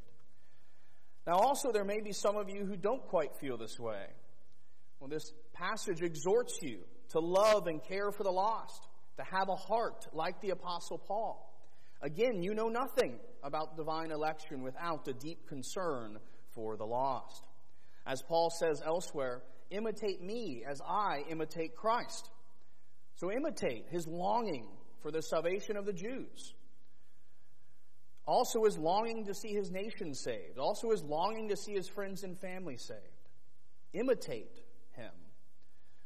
Now, 1.26 1.36
also, 1.36 1.72
there 1.72 1.84
may 1.84 2.00
be 2.00 2.14
some 2.14 2.38
of 2.38 2.50
you 2.50 2.66
who 2.66 2.78
don't 2.78 3.06
quite 3.08 3.36
feel 3.36 3.58
this 3.58 3.78
way. 3.80 4.06
Well, 5.00 5.10
this 5.10 5.34
passage 5.54 6.02
exhorts 6.02 6.60
you 6.62 6.80
to 7.10 7.20
love 7.20 7.68
and 7.68 7.84
care 7.84 8.12
for 8.12 8.24
the 8.24 8.32
lost, 8.32 8.88
to 9.18 9.24
have 9.24 9.50
a 9.50 9.56
heart 9.56 10.08
like 10.14 10.40
the 10.42 10.52
Apostle 10.52 10.98
Paul. 10.98 11.54
Again, 12.02 12.42
you 12.42 12.54
know 12.54 12.70
nothing 12.70 13.20
about 13.44 13.76
divine 13.76 14.12
election 14.12 14.64
without 14.64 15.08
a 15.08 15.14
deep 15.14 15.48
concern 15.48 16.18
for 16.52 16.78
the 16.78 16.86
lost. 16.86 17.44
As 18.06 18.22
Paul 18.22 18.50
says 18.50 18.82
elsewhere, 18.86 19.42
imitate 19.70 20.22
me 20.22 20.64
as 20.68 20.80
I 20.88 21.24
imitate 21.30 21.76
Christ. 21.76 22.30
So 23.16 23.32
imitate 23.32 23.86
his 23.90 24.08
longing 24.08 24.68
for 25.02 25.12
the 25.12 25.22
salvation 25.22 25.78
of 25.78 25.86
the 25.86 25.94
Jews. 25.94 26.54
Also 28.26 28.66
his 28.66 28.78
longing 28.78 29.26
to 29.26 29.34
see 29.34 29.54
his 29.54 29.72
nation 29.72 30.14
saved. 30.14 30.58
Also 30.60 30.92
his 30.92 31.02
longing 31.04 31.50
to 31.50 31.56
see 31.56 31.74
his 31.74 31.88
friends 31.88 32.24
and 32.24 32.40
family 32.40 32.78
saved. 32.78 33.00
Imitate 33.94 34.60
him. 34.96 35.12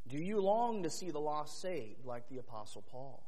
Do 0.08 0.18
you 0.18 0.40
long 0.40 0.84
to 0.84 0.90
see 0.90 1.10
the 1.10 1.20
lost 1.20 1.62
saved 1.62 2.06
like 2.06 2.30
the 2.30 2.38
Apostle 2.38 2.84
Paul? 2.92 3.24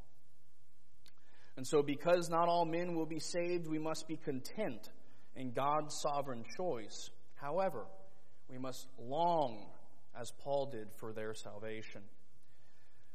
And 1.55 1.67
so, 1.67 1.83
because 1.83 2.29
not 2.29 2.49
all 2.49 2.65
men 2.65 2.95
will 2.95 3.05
be 3.05 3.19
saved, 3.19 3.67
we 3.67 3.77
must 3.77 4.07
be 4.07 4.17
content 4.17 4.89
in 5.35 5.51
God's 5.51 5.95
sovereign 6.01 6.43
choice. 6.57 7.09
However, 7.35 7.85
we 8.49 8.57
must 8.57 8.87
long, 8.99 9.65
as 10.19 10.31
Paul 10.43 10.67
did, 10.71 10.87
for 10.97 11.13
their 11.13 11.33
salvation. 11.33 12.01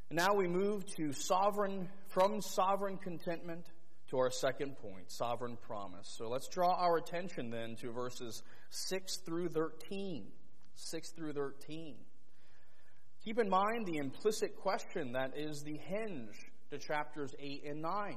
And 0.09 0.17
now 0.17 0.33
we 0.33 0.47
move 0.47 0.85
to 0.97 1.13
sovereign, 1.13 1.87
from 2.07 2.41
sovereign 2.41 2.97
contentment 2.97 3.65
to 4.09 4.17
our 4.17 4.31
second 4.31 4.75
point, 4.77 5.11
sovereign 5.11 5.57
promise. 5.67 6.15
So 6.17 6.27
let's 6.29 6.47
draw 6.47 6.73
our 6.73 6.97
attention 6.97 7.51
then 7.51 7.75
to 7.81 7.91
verses 7.91 8.41
6 8.71 9.17
through 9.25 9.49
13. 9.49 10.25
6 10.73 11.11
through 11.11 11.33
13. 11.33 11.95
Keep 13.23 13.39
in 13.39 13.49
mind 13.49 13.85
the 13.85 13.97
implicit 13.97 14.55
question 14.55 15.11
that 15.11 15.37
is 15.37 15.61
the 15.61 15.77
hinge 15.77 16.35
to 16.71 16.79
chapters 16.79 17.35
8 17.39 17.65
and 17.67 17.81
9. 17.81 18.15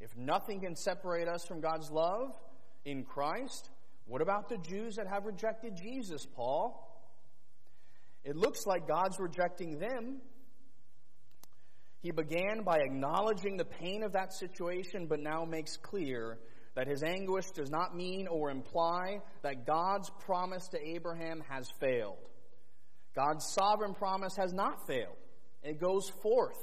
If 0.00 0.16
nothing 0.16 0.60
can 0.60 0.74
separate 0.74 1.28
us 1.28 1.44
from 1.46 1.60
God's 1.60 1.90
love 1.90 2.34
in 2.84 3.04
Christ, 3.04 3.70
what 4.06 4.22
about 4.22 4.48
the 4.48 4.58
Jews 4.58 4.96
that 4.96 5.06
have 5.06 5.26
rejected 5.26 5.76
Jesus, 5.76 6.26
Paul? 6.26 6.88
It 8.24 8.34
looks 8.34 8.66
like 8.66 8.88
God's 8.88 9.20
rejecting 9.20 9.78
them. 9.78 10.20
He 12.02 12.10
began 12.10 12.62
by 12.64 12.78
acknowledging 12.80 13.56
the 13.56 13.64
pain 13.64 14.02
of 14.02 14.12
that 14.12 14.32
situation, 14.32 15.06
but 15.06 15.20
now 15.20 15.44
makes 15.44 15.76
clear 15.76 16.38
that 16.74 16.88
his 16.88 17.02
anguish 17.02 17.50
does 17.54 17.70
not 17.70 17.96
mean 17.96 18.26
or 18.26 18.50
imply 18.50 19.20
that 19.42 19.66
God's 19.66 20.10
promise 20.26 20.66
to 20.68 20.80
Abraham 20.80 21.42
has 21.48 21.70
failed. 21.78 22.18
God's 23.14 23.46
sovereign 23.52 23.94
promise 23.94 24.34
has 24.36 24.52
not 24.52 24.86
failed. 24.86 25.16
It 25.62 25.80
goes 25.80 26.10
forth. 26.22 26.58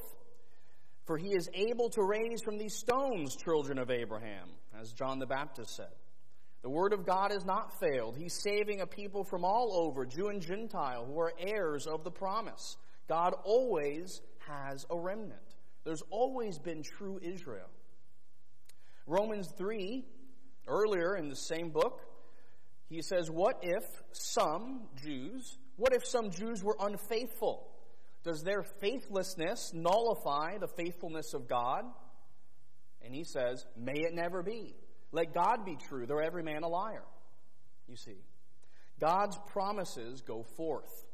For 1.06 1.18
he 1.18 1.30
is 1.30 1.50
able 1.54 1.90
to 1.92 2.04
raise 2.04 2.42
from 2.44 2.58
these 2.58 2.76
stones 2.76 3.36
children 3.36 3.80
of 3.80 3.90
Abraham, 3.90 4.50
as 4.80 4.92
John 4.92 5.20
the 5.20 5.26
Baptist 5.26 5.76
said. 5.76 5.94
The 6.62 6.70
word 6.70 6.92
of 6.92 7.06
God 7.06 7.32
has 7.32 7.46
not 7.46 7.80
failed. 7.80 8.18
He's 8.18 8.42
saving 8.44 8.82
a 8.82 8.88
people 8.88 9.24
from 9.24 9.46
all 9.46 9.72
over, 9.74 10.06
Jew 10.06 10.28
and 10.28 10.42
Gentile, 10.42 11.06
who 11.06 11.18
are 11.20 11.34
heirs 11.40 11.88
of 11.88 12.04
the 12.04 12.12
promise. 12.12 12.76
God 13.08 13.34
always 13.44 14.22
has 14.50 14.86
a 14.90 14.98
remnant. 14.98 15.56
There's 15.86 16.04
always 16.10 16.60
been 16.60 16.84
true 16.84 17.20
Israel. 17.22 17.70
Romans 19.08 19.52
3, 19.58 20.04
earlier 20.68 21.16
in 21.16 21.30
the 21.30 21.36
same 21.36 21.70
book, 21.70 22.02
he 22.90 23.02
says, 23.02 23.30
What 23.30 23.60
if 23.62 23.84
some 24.12 24.82
Jews, 25.02 25.58
what 25.78 25.94
if 25.94 26.06
some 26.06 26.32
Jews 26.32 26.64
were 26.64 26.78
unfaithful? 26.80 27.68
Does 28.24 28.44
their 28.44 28.64
faithlessness 28.82 29.72
nullify 29.74 30.58
the 30.58 30.68
faithfulness 30.68 31.34
of 31.34 31.48
God? 31.48 31.86
And 33.02 33.16
he 33.16 33.24
says, 33.24 33.66
May 33.78 33.94
it 33.94 34.14
never 34.14 34.44
be. 34.44 34.76
Let 35.12 35.34
God 35.34 35.66
be 35.66 35.76
true, 35.76 36.06
though 36.06 36.20
every 36.20 36.44
man 36.44 36.64
a 36.64 36.68
liar. 36.68 37.06
You 37.88 37.96
see, 37.96 38.18
God's 39.00 39.40
promises 39.48 40.22
go 40.22 40.44
forth, 40.56 41.08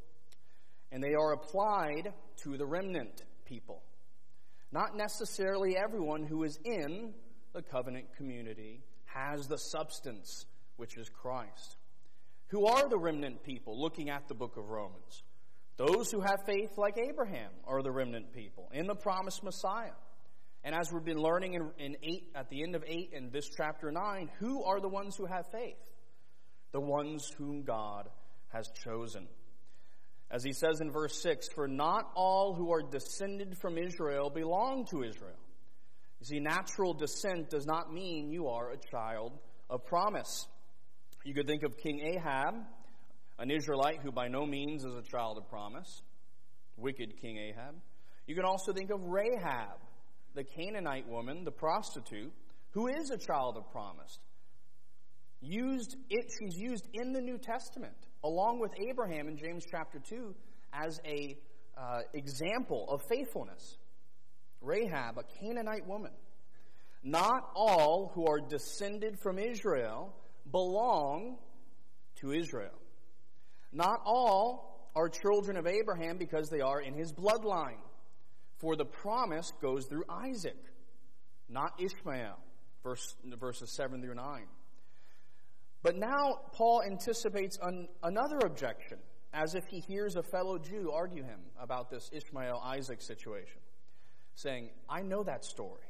and 0.92 1.02
they 1.02 1.14
are 1.14 1.32
applied 1.32 2.12
to 2.42 2.58
the 2.58 2.66
remnant 2.66 3.22
people. 3.46 3.82
Not 4.72 4.96
necessarily 4.96 5.76
everyone 5.76 6.24
who 6.24 6.42
is 6.44 6.58
in 6.64 7.14
the 7.54 7.62
covenant 7.62 8.06
community 8.16 8.82
has 9.06 9.46
the 9.46 9.56
substance, 9.56 10.44
which 10.76 10.96
is 10.96 11.08
Christ. 11.08 11.76
Who 12.48 12.66
are 12.66 12.88
the 12.88 12.98
remnant 12.98 13.42
people 13.42 13.80
looking 13.80 14.10
at 14.10 14.28
the 14.28 14.34
book 14.34 14.56
of 14.56 14.68
Romans? 14.68 15.22
Those 15.76 16.10
who 16.10 16.20
have 16.20 16.44
faith 16.46 16.76
like 16.76 16.96
Abraham 16.98 17.50
are 17.66 17.82
the 17.82 17.90
remnant 17.90 18.32
people 18.32 18.70
in 18.72 18.86
the 18.86 18.94
promised 18.94 19.42
Messiah. 19.42 19.92
And 20.64 20.74
as 20.74 20.92
we've 20.92 21.04
been 21.04 21.20
learning 21.20 21.54
in, 21.54 21.70
in 21.78 21.96
8, 22.02 22.30
at 22.34 22.48
the 22.50 22.62
end 22.62 22.74
of 22.74 22.82
8 22.86 23.12
and 23.14 23.32
this 23.32 23.48
chapter 23.56 23.92
9, 23.92 24.30
who 24.38 24.64
are 24.64 24.80
the 24.80 24.88
ones 24.88 25.16
who 25.16 25.26
have 25.26 25.46
faith? 25.52 25.76
The 26.72 26.80
ones 26.80 27.30
whom 27.38 27.62
God 27.62 28.08
has 28.48 28.68
chosen. 28.82 29.28
As 30.30 30.42
he 30.42 30.52
says 30.52 30.80
in 30.80 30.90
verse 30.90 31.20
6, 31.22 31.48
For 31.54 31.68
not 31.68 32.10
all 32.14 32.54
who 32.54 32.72
are 32.72 32.82
descended 32.82 33.56
from 33.58 33.78
Israel 33.78 34.28
belong 34.30 34.86
to 34.90 35.04
Israel. 35.04 35.38
You 36.20 36.26
see, 36.26 36.40
natural 36.40 36.94
descent 36.94 37.50
does 37.50 37.66
not 37.66 37.92
mean 37.92 38.30
you 38.30 38.48
are 38.48 38.70
a 38.70 38.90
child 38.90 39.32
of 39.70 39.84
promise. 39.84 40.46
You 41.24 41.34
could 41.34 41.46
think 41.46 41.62
of 41.62 41.76
King 41.76 42.00
Ahab, 42.00 42.54
an 43.38 43.50
Israelite 43.50 44.00
who 44.02 44.10
by 44.10 44.28
no 44.28 44.46
means 44.46 44.84
is 44.84 44.94
a 44.94 45.02
child 45.02 45.38
of 45.38 45.48
promise, 45.48 46.02
wicked 46.76 47.20
King 47.20 47.36
Ahab. 47.38 47.74
You 48.26 48.34
can 48.34 48.44
also 48.44 48.72
think 48.72 48.90
of 48.90 49.00
Rahab, 49.04 49.78
the 50.34 50.44
Canaanite 50.44 51.08
woman, 51.08 51.44
the 51.44 51.52
prostitute, 51.52 52.32
who 52.70 52.88
is 52.88 53.10
a 53.10 53.18
child 53.18 53.56
of 53.56 53.70
promise. 53.70 54.18
Used 55.40 55.96
it, 56.10 56.26
she's 56.38 56.56
used 56.56 56.88
in 56.92 57.12
the 57.12 57.20
New 57.20 57.38
Testament, 57.38 58.05
along 58.26 58.58
with 58.58 58.72
Abraham 58.78 59.28
in 59.28 59.36
James 59.36 59.64
chapter 59.70 60.00
2, 60.00 60.34
as 60.72 61.00
a 61.06 61.38
uh, 61.78 62.00
example 62.12 62.86
of 62.88 63.02
faithfulness. 63.08 63.76
Rahab, 64.60 65.18
a 65.18 65.22
Canaanite 65.40 65.86
woman. 65.86 66.10
Not 67.04 67.48
all 67.54 68.10
who 68.14 68.26
are 68.26 68.40
descended 68.40 69.18
from 69.20 69.38
Israel 69.38 70.12
belong 70.50 71.38
to 72.16 72.32
Israel. 72.32 72.78
Not 73.72 74.00
all 74.04 74.90
are 74.96 75.08
children 75.08 75.56
of 75.56 75.66
Abraham 75.66 76.16
because 76.16 76.48
they 76.48 76.60
are 76.60 76.80
in 76.80 76.94
his 76.94 77.12
bloodline. 77.12 77.78
For 78.58 78.74
the 78.74 78.86
promise 78.86 79.52
goes 79.60 79.86
through 79.86 80.04
Isaac, 80.08 80.56
not 81.48 81.72
Ishmael. 81.78 82.38
Verse, 82.82 83.14
verses 83.38 83.74
7 83.76 84.00
through 84.00 84.14
9. 84.14 84.24
But 85.86 85.98
now 85.98 86.40
Paul 86.50 86.82
anticipates 86.82 87.60
an, 87.62 87.86
another 88.02 88.38
objection, 88.44 88.98
as 89.32 89.54
if 89.54 89.68
he 89.68 89.78
hears 89.78 90.16
a 90.16 90.22
fellow 90.24 90.58
Jew 90.58 90.90
argue 90.92 91.22
him 91.22 91.38
about 91.62 91.90
this 91.90 92.10
Ishmael 92.12 92.60
Isaac 92.64 93.00
situation, 93.00 93.60
saying, 94.34 94.70
I 94.88 95.02
know 95.02 95.22
that 95.22 95.44
story. 95.44 95.84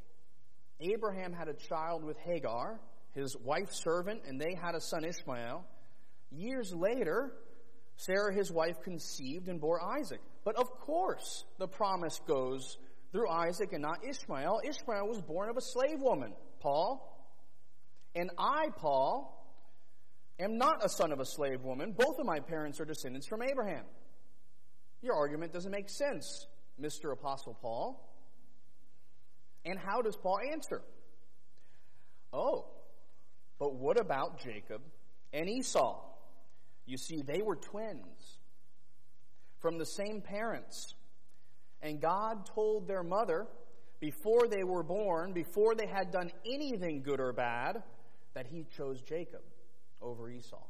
Abraham 0.80 1.32
had 1.32 1.48
a 1.48 1.54
child 1.54 2.04
with 2.04 2.18
Hagar, 2.18 2.78
his 3.14 3.38
wife's 3.42 3.82
servant, 3.82 4.20
and 4.28 4.38
they 4.38 4.54
had 4.54 4.74
a 4.74 4.82
son 4.82 5.02
Ishmael. 5.02 5.64
Years 6.30 6.74
later, 6.74 7.32
Sarah, 7.96 8.34
his 8.34 8.52
wife, 8.52 8.76
conceived 8.84 9.48
and 9.48 9.58
bore 9.58 9.82
Isaac. 9.98 10.20
But 10.44 10.56
of 10.56 10.66
course, 10.78 11.46
the 11.58 11.68
promise 11.68 12.20
goes 12.28 12.76
through 13.12 13.30
Isaac 13.30 13.72
and 13.72 13.80
not 13.80 14.04
Ishmael. 14.06 14.60
Ishmael 14.62 15.08
was 15.08 15.22
born 15.22 15.48
of 15.48 15.56
a 15.56 15.62
slave 15.62 16.02
woman, 16.02 16.34
Paul. 16.60 17.14
And 18.14 18.30
I, 18.36 18.68
Paul, 18.76 19.35
am 20.38 20.58
not 20.58 20.84
a 20.84 20.88
son 20.88 21.12
of 21.12 21.20
a 21.20 21.24
slave 21.24 21.62
woman. 21.62 21.92
Both 21.92 22.18
of 22.18 22.26
my 22.26 22.40
parents 22.40 22.80
are 22.80 22.84
descendants 22.84 23.26
from 23.26 23.42
Abraham. 23.42 23.84
Your 25.02 25.14
argument 25.14 25.52
doesn't 25.52 25.70
make 25.70 25.88
sense, 25.88 26.46
Mr. 26.80 27.12
Apostle 27.12 27.54
Paul. 27.60 28.02
And 29.64 29.78
how 29.78 30.02
does 30.02 30.16
Paul 30.16 30.38
answer? 30.52 30.82
Oh, 32.32 32.66
but 33.58 33.74
what 33.74 33.98
about 33.98 34.42
Jacob 34.42 34.82
and 35.32 35.48
Esau? 35.48 36.00
You 36.86 36.96
see, 36.96 37.22
they 37.22 37.42
were 37.42 37.56
twins 37.56 38.38
from 39.58 39.78
the 39.78 39.86
same 39.86 40.20
parents. 40.20 40.94
And 41.82 42.00
God 42.00 42.46
told 42.46 42.86
their 42.86 43.02
mother 43.02 43.46
before 44.00 44.48
they 44.48 44.64
were 44.64 44.82
born, 44.82 45.32
before 45.32 45.74
they 45.74 45.86
had 45.86 46.10
done 46.10 46.30
anything 46.44 47.02
good 47.02 47.20
or 47.20 47.32
bad, 47.32 47.82
that 48.34 48.46
He 48.46 48.66
chose 48.76 49.00
Jacob 49.02 49.40
over 50.00 50.30
Esau. 50.30 50.64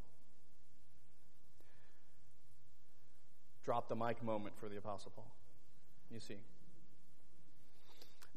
Drop 3.64 3.88
the 3.88 3.96
mic 3.96 4.22
moment 4.22 4.54
for 4.60 4.68
the 4.68 4.76
Apostle 4.76 5.12
Paul. 5.14 5.30
You 6.10 6.20
see. 6.20 6.36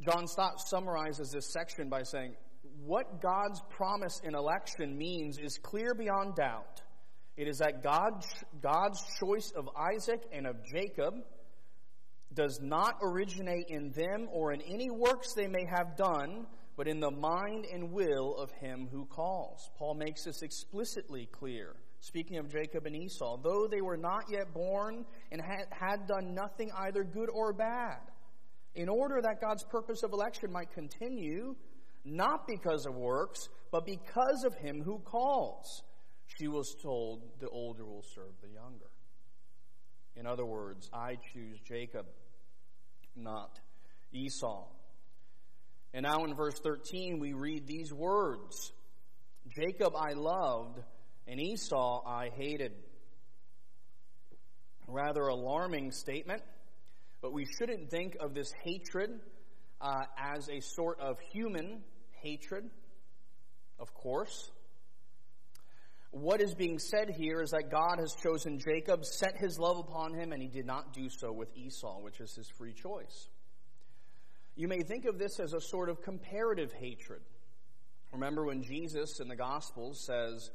John 0.02 0.28
Stott 0.28 0.60
summarizes 0.67 1.32
this 1.32 1.52
section 1.52 1.89
by 1.89 2.04
saying, 2.04 2.36
What 2.86 3.21
God's 3.21 3.62
promise 3.69 4.21
in 4.23 4.34
election 4.34 4.97
means 4.97 5.38
is 5.38 5.60
clear 5.62 5.93
beyond 5.93 6.36
doubt. 6.36 6.82
It 7.38 7.47
is 7.47 7.60
that 7.60 7.84
God, 7.84 8.25
God's 8.62 9.02
choice 9.19 9.52
of 9.56 9.69
Isaac 9.78 10.21
and 10.34 10.47
of 10.47 10.58
Jacob 10.65 11.13
does 12.34 12.60
not 12.62 12.95
originate 13.02 13.67
in 13.69 13.91
them 13.91 14.28
or 14.32 14.52
in 14.52 14.62
any 14.62 14.89
works 14.89 15.34
they 15.34 15.47
may 15.47 15.65
have 15.65 15.95
done, 15.95 16.45
but 16.80 16.88
in 16.88 17.02
the 17.02 17.12
mind 17.12 17.65
and 17.65 17.92
will 17.92 18.38
of 18.38 18.50
him 18.52 18.88
who 18.89 19.06
calls. 19.08 19.70
Paul 19.78 19.96
makes 19.96 20.24
this 20.24 20.44
explicitly 20.44 21.28
clear. 21.30 21.76
Speaking 22.00 22.38
of 22.38 22.50
Jacob 22.50 22.86
and 22.86 22.96
Esau, 22.96 23.36
though 23.44 23.68
they 23.70 23.82
were 23.82 23.98
not 23.98 24.24
yet 24.30 24.54
born 24.54 25.04
and 25.30 25.42
had, 25.42 26.08
done 26.08 26.34
nothing 26.34 26.72
either 26.78 27.04
good 27.04 27.28
or 27.34 27.52
bad, 27.52 28.00
in 28.76 28.88
order 28.88 29.22
that 29.22 29.42
God's 29.42 29.65
purpose 29.65 30.04
of 30.04 30.13
election 30.13 30.54
might 30.54 30.72
continue, 30.72 31.54
not 32.06 32.48
because 32.48 32.86
of 32.86 32.96
works, 32.96 33.50
but 33.74 33.86
because 33.86 34.46
of 34.46 34.56
him 34.56 34.82
who 34.82 35.00
calls. 35.00 35.84
She 36.38 36.48
was 36.48 36.78
told, 36.82 37.24
the 37.42 37.50
older 37.50 37.84
will 37.84 38.06
serve 38.15 38.39
the 38.42 38.54
younger. 38.54 38.89
In 40.15 40.26
other 40.26 40.46
words, 40.46 40.89
I 40.94 41.18
choose 41.34 41.60
Jacob, 41.60 42.06
not 43.18 43.60
Esau. 44.13 44.79
And 45.93 46.04
now 46.04 46.23
in 46.25 46.36
verse 46.36 46.60
13, 46.60 47.19
we 47.19 47.34
read 47.34 47.65
these 47.65 47.91
words 47.91 48.71
Jacob 49.56 49.93
I 49.95 50.13
loved, 50.13 50.80
and 51.28 51.39
Esau 51.39 52.04
I 52.06 52.30
hated. 52.36 52.73
Rather 54.88 55.21
alarming 55.28 55.91
statement, 55.91 56.41
but 57.21 57.32
we 57.32 57.45
shouldn't 57.58 57.91
think 57.91 58.17
of 58.19 58.34
this 58.34 58.52
hatred 58.63 59.19
uh, 59.82 60.02
as 60.17 60.49
a 60.49 60.60
sort 60.62 60.99
of 60.99 61.17
human 61.32 61.82
hatred, 62.21 62.69
of 63.80 63.93
course. 63.93 64.52
What 66.12 66.41
is 66.41 66.56
being 66.56 66.80
said 66.80 67.12
here 67.15 67.41
is 67.41 67.52
that 67.52 67.69
God 67.69 67.99
has 67.99 68.15
chosen 68.23 68.60
Jacob, 68.60 69.06
set 69.06 69.38
his 69.38 69.60
love 69.60 69.78
upon 69.78 70.15
him, 70.15 70.32
and 70.32 70.41
he 70.41 70.49
did 70.49 70.65
not 70.65 70.91
do 70.91 71.08
so 71.08 71.32
with 71.32 71.49
Esau, 71.56 71.99
which 72.02 72.19
is 72.19 72.34
his 72.36 72.49
free 72.58 72.73
choice. 72.73 73.30
You 74.60 74.67
may 74.67 74.84
think 74.84 75.06
of 75.06 75.17
this 75.17 75.39
as 75.39 75.54
a 75.54 75.62
sort 75.62 75.88
of 75.88 76.02
comparative 76.02 76.74
hatred. 76.74 77.22
Remember 78.12 78.43
when 78.43 78.62
Jesus 78.62 79.22
in 79.22 79.30
the 79.30 79.36
Gospels 79.38 80.06
says, 80.06 80.52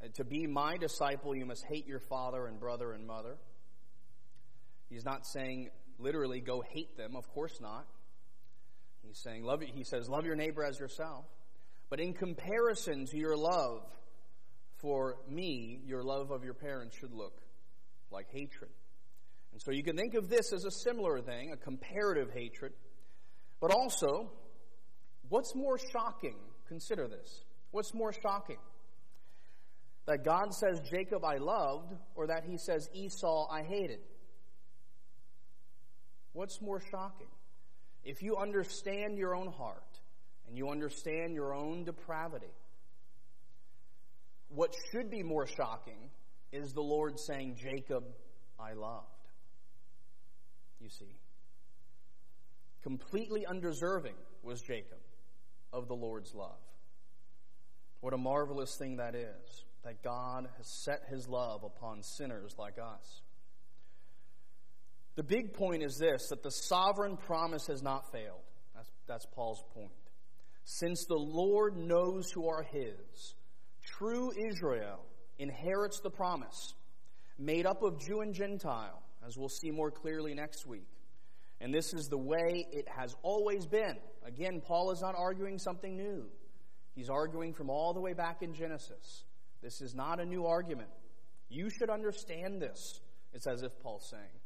uh, 0.00 0.06
To 0.14 0.24
be 0.24 0.46
my 0.46 0.76
disciple, 0.76 1.34
you 1.34 1.44
must 1.44 1.64
hate 1.68 1.84
your 1.84 1.98
father 1.98 2.46
and 2.46 2.60
brother 2.60 2.92
and 2.92 3.04
mother. 3.04 3.36
He's 4.88 5.04
not 5.04 5.26
saying 5.26 5.70
literally 5.98 6.40
go 6.40 6.60
hate 6.60 6.96
them, 6.96 7.16
of 7.16 7.28
course 7.28 7.60
not. 7.60 7.88
He's 9.02 9.18
saying, 9.18 9.42
love, 9.42 9.62
he 9.62 9.82
says, 9.82 10.08
love 10.08 10.24
your 10.24 10.36
neighbor 10.36 10.64
as 10.64 10.78
yourself. 10.78 11.24
But 11.90 11.98
in 11.98 12.14
comparison 12.14 13.06
to 13.06 13.18
your 13.18 13.36
love 13.36 13.82
for 14.76 15.16
me, 15.28 15.80
your 15.84 16.04
love 16.04 16.30
of 16.30 16.44
your 16.44 16.54
parents 16.54 16.96
should 16.96 17.12
look 17.12 17.42
like 18.12 18.28
hatred. 18.30 18.70
And 19.50 19.60
so 19.60 19.72
you 19.72 19.82
can 19.82 19.96
think 19.96 20.14
of 20.14 20.28
this 20.28 20.52
as 20.52 20.64
a 20.64 20.70
similar 20.70 21.20
thing, 21.20 21.50
a 21.50 21.56
comparative 21.56 22.30
hatred. 22.32 22.74
But 23.60 23.70
also, 23.72 24.30
what's 25.28 25.54
more 25.54 25.78
shocking? 25.78 26.36
Consider 26.68 27.08
this. 27.08 27.44
What's 27.70 27.94
more 27.94 28.12
shocking? 28.12 28.58
That 30.06 30.24
God 30.24 30.52
says, 30.54 30.80
Jacob 30.80 31.24
I 31.24 31.38
loved, 31.38 31.94
or 32.14 32.26
that 32.26 32.44
he 32.46 32.58
says, 32.58 32.88
Esau 32.92 33.48
I 33.50 33.62
hated? 33.62 34.00
What's 36.32 36.60
more 36.60 36.80
shocking? 36.90 37.28
If 38.04 38.22
you 38.22 38.36
understand 38.36 39.16
your 39.16 39.34
own 39.34 39.50
heart 39.50 39.82
and 40.46 40.58
you 40.58 40.68
understand 40.68 41.34
your 41.34 41.54
own 41.54 41.84
depravity, 41.84 42.52
what 44.48 44.74
should 44.92 45.10
be 45.10 45.22
more 45.22 45.46
shocking 45.46 46.10
is 46.52 46.72
the 46.72 46.82
Lord 46.82 47.18
saying, 47.18 47.56
Jacob, 47.56 48.04
I 48.60 48.74
loved. 48.74 49.06
You 50.80 50.88
see. 50.90 51.16
Completely 52.84 53.46
undeserving 53.46 54.14
was 54.42 54.60
Jacob 54.60 54.98
of 55.72 55.88
the 55.88 55.94
Lord's 55.94 56.34
love. 56.34 56.60
What 58.00 58.12
a 58.12 58.18
marvelous 58.18 58.76
thing 58.76 58.96
that 58.98 59.14
is, 59.14 59.64
that 59.84 60.02
God 60.02 60.46
has 60.58 60.66
set 60.84 61.00
his 61.08 61.26
love 61.26 61.64
upon 61.64 62.02
sinners 62.02 62.54
like 62.58 62.78
us. 62.78 63.22
The 65.16 65.22
big 65.22 65.54
point 65.54 65.82
is 65.82 65.96
this 65.96 66.28
that 66.28 66.42
the 66.42 66.50
sovereign 66.50 67.16
promise 67.16 67.66
has 67.68 67.82
not 67.82 68.12
failed. 68.12 68.42
That's, 68.74 68.90
that's 69.08 69.26
Paul's 69.34 69.64
point. 69.72 69.90
Since 70.64 71.06
the 71.06 71.14
Lord 71.14 71.78
knows 71.78 72.30
who 72.30 72.46
are 72.48 72.64
his, 72.64 73.34
true 73.82 74.30
Israel 74.50 75.06
inherits 75.38 76.00
the 76.00 76.10
promise, 76.10 76.74
made 77.38 77.64
up 77.64 77.82
of 77.82 77.98
Jew 77.98 78.20
and 78.20 78.34
Gentile, 78.34 79.02
as 79.26 79.38
we'll 79.38 79.48
see 79.48 79.70
more 79.70 79.90
clearly 79.90 80.34
next 80.34 80.66
week. 80.66 80.93
And 81.60 81.72
this 81.72 81.94
is 81.94 82.08
the 82.08 82.18
way 82.18 82.66
it 82.72 82.86
has 82.88 83.14
always 83.22 83.66
been. 83.66 83.96
Again, 84.24 84.60
Paul 84.64 84.90
is 84.90 85.00
not 85.00 85.14
arguing 85.16 85.58
something 85.58 85.96
new. 85.96 86.24
He's 86.94 87.10
arguing 87.10 87.52
from 87.52 87.70
all 87.70 87.92
the 87.92 88.00
way 88.00 88.12
back 88.12 88.42
in 88.42 88.54
Genesis. 88.54 89.24
This 89.62 89.80
is 89.80 89.94
not 89.94 90.20
a 90.20 90.24
new 90.24 90.46
argument. 90.46 90.90
You 91.48 91.70
should 91.70 91.90
understand 91.90 92.60
this. 92.60 93.00
It's 93.32 93.46
as 93.46 93.62
if 93.62 93.72
Paul's 93.82 94.08
saying. 94.10 94.40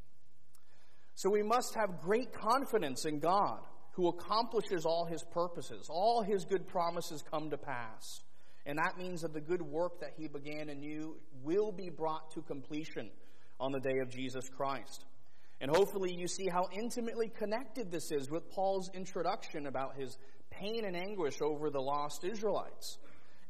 So 1.14 1.30
we 1.30 1.42
must 1.42 1.74
have 1.74 2.00
great 2.00 2.32
confidence 2.32 3.04
in 3.04 3.18
God 3.18 3.60
who 3.92 4.08
accomplishes 4.08 4.86
all 4.86 5.04
his 5.04 5.24
purposes. 5.32 5.88
All 5.90 6.22
his 6.22 6.44
good 6.44 6.68
promises 6.68 7.24
come 7.28 7.50
to 7.50 7.58
pass. 7.58 8.20
And 8.64 8.78
that 8.78 8.96
means 8.96 9.22
that 9.22 9.32
the 9.32 9.40
good 9.40 9.60
work 9.62 10.00
that 10.00 10.12
he 10.16 10.28
began 10.28 10.68
anew 10.68 11.16
will 11.42 11.72
be 11.72 11.90
brought 11.90 12.30
to 12.34 12.42
completion 12.42 13.10
on 13.58 13.72
the 13.72 13.80
day 13.80 13.98
of 14.00 14.10
Jesus 14.10 14.48
Christ. 14.48 15.04
And 15.60 15.70
hopefully 15.70 16.14
you 16.14 16.28
see 16.28 16.46
how 16.48 16.68
intimately 16.72 17.28
connected 17.28 17.90
this 17.90 18.12
is 18.12 18.30
with 18.30 18.48
Paul's 18.50 18.90
introduction 18.94 19.66
about 19.66 19.96
his 19.96 20.16
pain 20.50 20.84
and 20.84 20.96
anguish 20.96 21.40
over 21.42 21.70
the 21.70 21.80
lost 21.80 22.24
Israelites, 22.24 22.98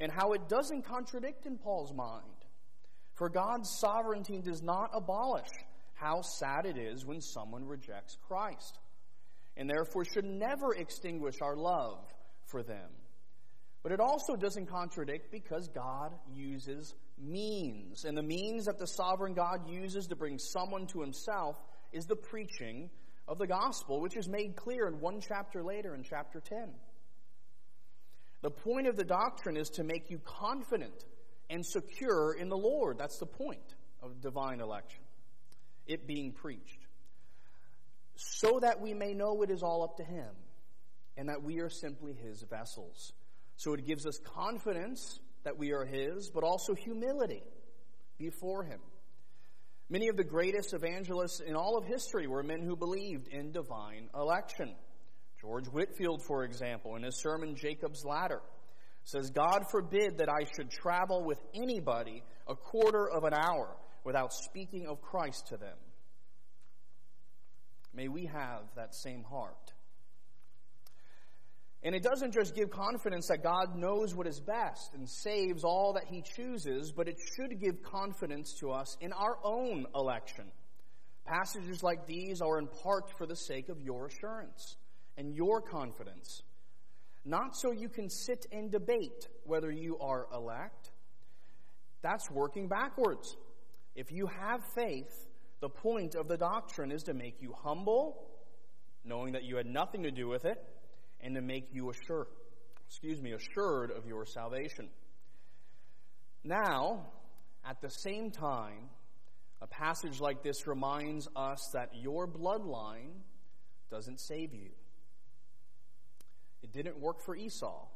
and 0.00 0.10
how 0.10 0.32
it 0.32 0.48
doesn't 0.48 0.86
contradict 0.86 1.46
in 1.46 1.58
Paul's 1.58 1.92
mind. 1.94 2.24
For 3.14 3.28
God's 3.28 3.70
sovereignty 3.80 4.40
does 4.40 4.62
not 4.62 4.90
abolish 4.94 5.48
how 5.94 6.22
sad 6.22 6.64
it 6.64 6.78
is 6.78 7.04
when 7.04 7.20
someone 7.20 7.64
rejects 7.64 8.16
Christ, 8.26 8.78
and 9.56 9.68
therefore 9.68 10.04
should 10.04 10.24
never 10.24 10.74
extinguish 10.76 11.34
our 11.42 11.56
love 11.56 11.98
for 12.46 12.62
them. 12.62 12.90
But 13.82 13.92
it 13.92 14.00
also 14.00 14.36
doesn't 14.36 14.66
contradict 14.66 15.30
because 15.30 15.68
God 15.68 16.12
uses 16.32 16.94
means. 17.18 18.04
And 18.04 18.16
the 18.16 18.22
means 18.22 18.64
that 18.66 18.78
the 18.78 18.86
sovereign 18.86 19.34
God 19.34 19.68
uses 19.68 20.06
to 20.06 20.16
bring 20.16 20.38
someone 20.38 20.86
to 20.88 21.00
himself 21.00 21.56
is 21.92 22.06
the 22.06 22.16
preaching 22.16 22.90
of 23.26 23.38
the 23.38 23.46
gospel, 23.46 24.00
which 24.00 24.16
is 24.16 24.28
made 24.28 24.56
clear 24.56 24.86
in 24.86 25.00
one 25.00 25.20
chapter 25.20 25.62
later 25.62 25.94
in 25.94 26.02
chapter 26.02 26.40
10. 26.40 26.68
The 28.40 28.50
point 28.50 28.86
of 28.86 28.96
the 28.96 29.04
doctrine 29.04 29.56
is 29.56 29.70
to 29.70 29.84
make 29.84 30.10
you 30.10 30.20
confident 30.24 31.04
and 31.50 31.64
secure 31.64 32.32
in 32.32 32.48
the 32.48 32.56
Lord. 32.56 32.98
That's 32.98 33.18
the 33.18 33.26
point 33.26 33.74
of 34.02 34.20
divine 34.20 34.60
election 34.60 35.00
it 35.86 36.06
being 36.06 36.32
preached, 36.32 36.86
so 38.14 38.60
that 38.60 38.78
we 38.80 38.92
may 38.92 39.14
know 39.14 39.42
it 39.42 39.50
is 39.50 39.62
all 39.62 39.82
up 39.82 39.96
to 39.96 40.04
Him 40.04 40.28
and 41.16 41.30
that 41.30 41.42
we 41.42 41.60
are 41.60 41.70
simply 41.70 42.12
His 42.12 42.42
vessels. 42.42 43.14
So 43.56 43.72
it 43.72 43.86
gives 43.86 44.04
us 44.04 44.18
confidence 44.18 45.18
that 45.44 45.56
we 45.56 45.72
are 45.72 45.86
His, 45.86 46.30
but 46.30 46.44
also 46.44 46.74
humility 46.74 47.42
before 48.18 48.64
Him. 48.64 48.80
Many 49.90 50.08
of 50.08 50.16
the 50.16 50.24
greatest 50.24 50.74
evangelists 50.74 51.40
in 51.40 51.56
all 51.56 51.78
of 51.78 51.86
history 51.86 52.26
were 52.26 52.42
men 52.42 52.60
who 52.62 52.76
believed 52.76 53.28
in 53.28 53.52
divine 53.52 54.10
election. 54.14 54.74
George 55.40 55.66
Whitefield, 55.66 56.22
for 56.26 56.44
example, 56.44 56.96
in 56.96 57.04
his 57.04 57.16
sermon 57.16 57.56
Jacob's 57.56 58.04
Ladder, 58.04 58.42
says, 59.04 59.30
God 59.30 59.64
forbid 59.70 60.18
that 60.18 60.28
I 60.28 60.44
should 60.54 60.70
travel 60.70 61.24
with 61.24 61.38
anybody 61.54 62.22
a 62.46 62.54
quarter 62.54 63.08
of 63.08 63.24
an 63.24 63.32
hour 63.32 63.74
without 64.04 64.34
speaking 64.34 64.86
of 64.86 65.00
Christ 65.00 65.46
to 65.48 65.56
them. 65.56 65.76
May 67.94 68.08
we 68.08 68.26
have 68.26 68.64
that 68.76 68.94
same 68.94 69.22
heart. 69.22 69.72
And 71.82 71.94
it 71.94 72.02
doesn't 72.02 72.32
just 72.32 72.56
give 72.56 72.70
confidence 72.70 73.28
that 73.28 73.42
God 73.42 73.76
knows 73.76 74.14
what 74.14 74.26
is 74.26 74.40
best 74.40 74.94
and 74.94 75.08
saves 75.08 75.62
all 75.62 75.92
that 75.94 76.04
He 76.08 76.22
chooses, 76.22 76.92
but 76.92 77.06
it 77.06 77.16
should 77.36 77.60
give 77.60 77.82
confidence 77.82 78.54
to 78.60 78.72
us 78.72 78.96
in 79.00 79.12
our 79.12 79.38
own 79.44 79.86
election. 79.94 80.46
Passages 81.24 81.82
like 81.82 82.06
these 82.06 82.40
are 82.40 82.58
in 82.58 82.66
part 82.66 83.16
for 83.16 83.26
the 83.26 83.36
sake 83.36 83.68
of 83.68 83.80
your 83.80 84.06
assurance 84.06 84.76
and 85.16 85.34
your 85.34 85.60
confidence. 85.60 86.42
Not 87.24 87.54
so 87.54 87.70
you 87.70 87.88
can 87.88 88.08
sit 88.08 88.46
and 88.50 88.72
debate 88.72 89.28
whether 89.44 89.70
you 89.70 89.98
are 89.98 90.26
elect. 90.32 90.90
That's 92.02 92.30
working 92.30 92.68
backwards. 92.68 93.36
If 93.94 94.10
you 94.10 94.26
have 94.26 94.62
faith, 94.74 95.28
the 95.60 95.68
point 95.68 96.14
of 96.14 96.28
the 96.28 96.36
doctrine 96.36 96.90
is 96.90 97.02
to 97.04 97.14
make 97.14 97.40
you 97.40 97.52
humble, 97.62 98.28
knowing 99.04 99.32
that 99.32 99.44
you 99.44 99.56
had 99.56 99.66
nothing 99.66 100.02
to 100.04 100.10
do 100.10 100.28
with 100.28 100.44
it, 100.44 100.58
and 101.20 101.34
to 101.34 101.40
make 101.40 101.68
you 101.72 101.90
assured, 101.90 102.26
excuse 102.86 103.20
me, 103.20 103.32
assured 103.32 103.90
of 103.90 104.06
your 104.06 104.24
salvation. 104.26 104.88
Now, 106.44 107.06
at 107.64 107.80
the 107.80 107.90
same 107.90 108.30
time, 108.30 108.88
a 109.60 109.66
passage 109.66 110.20
like 110.20 110.42
this 110.42 110.66
reminds 110.66 111.28
us 111.34 111.70
that 111.72 111.90
your 111.94 112.28
bloodline 112.28 113.22
doesn't 113.90 114.20
save 114.20 114.54
you. 114.54 114.70
It 116.62 116.72
didn't 116.72 116.98
work 116.98 117.20
for 117.24 117.34
Esau. 117.34 117.86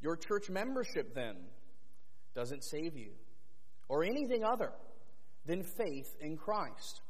Your 0.00 0.16
church 0.16 0.48
membership, 0.48 1.14
then, 1.14 1.36
doesn't 2.34 2.64
save 2.64 2.96
you, 2.96 3.10
or 3.88 4.04
anything 4.04 4.44
other 4.44 4.72
than 5.44 5.62
faith 5.62 6.14
in 6.20 6.36
Christ. 6.36 7.00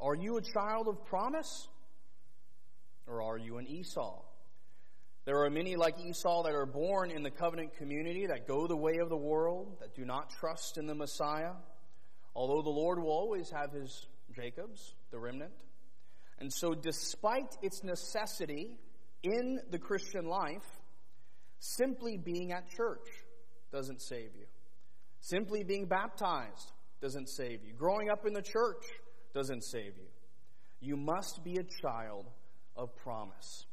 Are 0.00 0.14
you 0.14 0.36
a 0.36 0.42
child 0.42 0.88
of 0.88 1.04
promise, 1.04 1.68
or 3.06 3.22
are 3.22 3.38
you 3.38 3.58
an 3.58 3.66
Esau? 3.66 4.22
There 5.24 5.44
are 5.44 5.50
many 5.50 5.76
like 5.76 6.00
Esau 6.00 6.42
that 6.42 6.54
are 6.54 6.66
born 6.66 7.10
in 7.10 7.22
the 7.22 7.30
covenant 7.30 7.76
community 7.76 8.26
that 8.26 8.48
go 8.48 8.66
the 8.66 8.76
way 8.76 8.98
of 8.98 9.08
the 9.08 9.16
world, 9.16 9.76
that 9.80 9.94
do 9.94 10.04
not 10.04 10.30
trust 10.30 10.78
in 10.78 10.86
the 10.86 10.94
Messiah, 10.94 11.52
although 12.34 12.62
the 12.62 12.70
Lord 12.70 12.98
will 12.98 13.10
always 13.10 13.48
have 13.50 13.72
his 13.72 14.06
Jacobs, 14.34 14.94
the 15.12 15.18
remnant. 15.18 15.52
And 16.40 16.52
so, 16.52 16.74
despite 16.74 17.56
its 17.62 17.84
necessity 17.84 18.76
in 19.22 19.60
the 19.70 19.78
Christian 19.78 20.26
life, 20.26 20.66
simply 21.60 22.16
being 22.16 22.50
at 22.50 22.68
church 22.68 23.06
doesn't 23.70 24.02
save 24.02 24.30
you. 24.34 24.46
Simply 25.20 25.62
being 25.62 25.86
baptized 25.86 26.72
doesn't 27.00 27.28
save 27.28 27.64
you. 27.64 27.74
Growing 27.74 28.10
up 28.10 28.26
in 28.26 28.32
the 28.32 28.42
church 28.42 28.84
doesn't 29.34 29.62
save 29.62 29.96
you. 29.96 30.08
You 30.80 30.96
must 30.96 31.44
be 31.44 31.58
a 31.58 31.62
child 31.62 32.26
of 32.76 32.94
promise. 32.96 33.66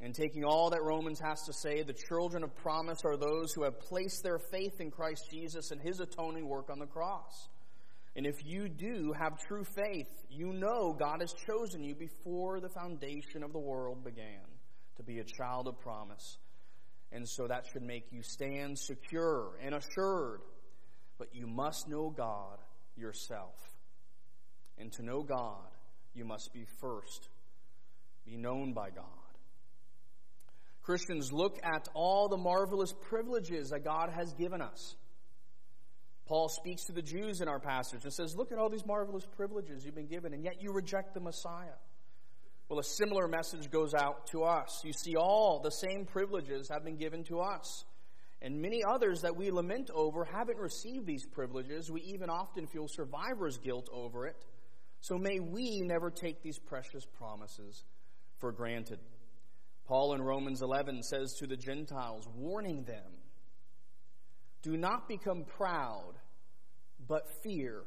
And 0.00 0.14
taking 0.14 0.44
all 0.44 0.70
that 0.70 0.82
Romans 0.82 1.20
has 1.20 1.42
to 1.42 1.52
say, 1.52 1.82
the 1.82 1.94
children 2.08 2.42
of 2.42 2.54
promise 2.56 3.00
are 3.04 3.16
those 3.16 3.52
who 3.52 3.62
have 3.62 3.78
placed 3.78 4.22
their 4.22 4.38
faith 4.38 4.80
in 4.80 4.90
Christ 4.90 5.28
Jesus 5.30 5.70
and 5.70 5.80
his 5.80 6.00
atoning 6.00 6.48
work 6.48 6.68
on 6.70 6.78
the 6.78 6.86
cross. 6.86 7.48
And 8.16 8.26
if 8.26 8.44
you 8.44 8.68
do 8.68 9.12
have 9.18 9.38
true 9.38 9.64
faith, 9.64 10.08
you 10.30 10.52
know 10.52 10.92
God 10.92 11.20
has 11.20 11.32
chosen 11.46 11.82
you 11.82 11.94
before 11.94 12.60
the 12.60 12.68
foundation 12.68 13.42
of 13.42 13.52
the 13.52 13.58
world 13.58 14.04
began 14.04 14.44
to 14.96 15.02
be 15.02 15.18
a 15.18 15.24
child 15.24 15.66
of 15.66 15.80
promise. 15.80 16.38
And 17.10 17.28
so 17.28 17.46
that 17.46 17.64
should 17.72 17.82
make 17.82 18.12
you 18.12 18.22
stand 18.22 18.78
secure 18.78 19.58
and 19.62 19.74
assured. 19.74 20.40
But 21.18 21.28
you 21.32 21.46
must 21.46 21.88
know 21.88 22.10
God 22.10 22.58
yourself. 22.96 23.54
And 24.78 24.92
to 24.92 25.04
know 25.04 25.22
God, 25.22 25.70
you 26.14 26.24
must 26.24 26.52
be 26.52 26.66
first, 26.80 27.28
be 28.26 28.36
known 28.36 28.72
by 28.72 28.90
God. 28.90 29.04
Christians 30.82 31.32
look 31.32 31.58
at 31.62 31.88
all 31.94 32.28
the 32.28 32.36
marvelous 32.36 32.92
privileges 32.92 33.70
that 33.70 33.84
God 33.84 34.10
has 34.10 34.32
given 34.34 34.60
us. 34.60 34.96
Paul 36.26 36.48
speaks 36.48 36.84
to 36.84 36.92
the 36.92 37.02
Jews 37.02 37.40
in 37.40 37.48
our 37.48 37.58
passage 37.58 38.04
and 38.04 38.12
says, 38.12 38.34
Look 38.36 38.52
at 38.52 38.58
all 38.58 38.70
these 38.70 38.86
marvelous 38.86 39.26
privileges 39.36 39.84
you've 39.84 39.94
been 39.94 40.08
given, 40.08 40.32
and 40.32 40.44
yet 40.44 40.60
you 40.60 40.72
reject 40.72 41.14
the 41.14 41.20
Messiah. 41.20 41.76
Well, 42.68 42.78
a 42.78 42.84
similar 42.84 43.28
message 43.28 43.70
goes 43.70 43.92
out 43.92 44.26
to 44.28 44.42
us. 44.42 44.82
You 44.84 44.92
see, 44.92 45.16
all 45.16 45.60
the 45.62 45.70
same 45.70 46.06
privileges 46.06 46.70
have 46.70 46.84
been 46.84 46.96
given 46.96 47.24
to 47.24 47.40
us. 47.40 47.84
And 48.40 48.60
many 48.60 48.82
others 48.84 49.20
that 49.22 49.36
we 49.36 49.50
lament 49.50 49.90
over 49.94 50.24
haven't 50.24 50.58
received 50.58 51.06
these 51.06 51.24
privileges. 51.26 51.90
We 51.90 52.02
even 52.02 52.30
often 52.30 52.66
feel 52.66 52.88
survivor's 52.88 53.58
guilt 53.58 53.88
over 53.92 54.26
it. 54.26 54.36
So 55.00 55.16
may 55.18 55.40
we 55.40 55.80
never 55.82 56.10
take 56.10 56.42
these 56.42 56.58
precious 56.58 57.04
promises 57.06 57.84
for 58.38 58.52
granted. 58.52 58.98
Paul 59.86 60.14
in 60.14 60.22
Romans 60.22 60.62
11 60.62 61.02
says 61.02 61.34
to 61.40 61.46
the 61.46 61.56
Gentiles, 61.56 62.26
warning 62.34 62.84
them 62.84 63.12
do 64.62 64.78
not 64.78 65.08
become 65.08 65.44
proud, 65.44 66.14
but 67.06 67.28
fear. 67.42 67.82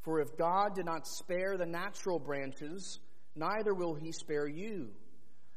For 0.00 0.20
if 0.20 0.34
God 0.38 0.74
did 0.74 0.86
not 0.86 1.06
spare 1.06 1.58
the 1.58 1.66
natural 1.66 2.18
branches, 2.18 3.00
neither 3.36 3.74
will 3.74 3.94
he 3.94 4.10
spare 4.10 4.48
you. 4.48 4.92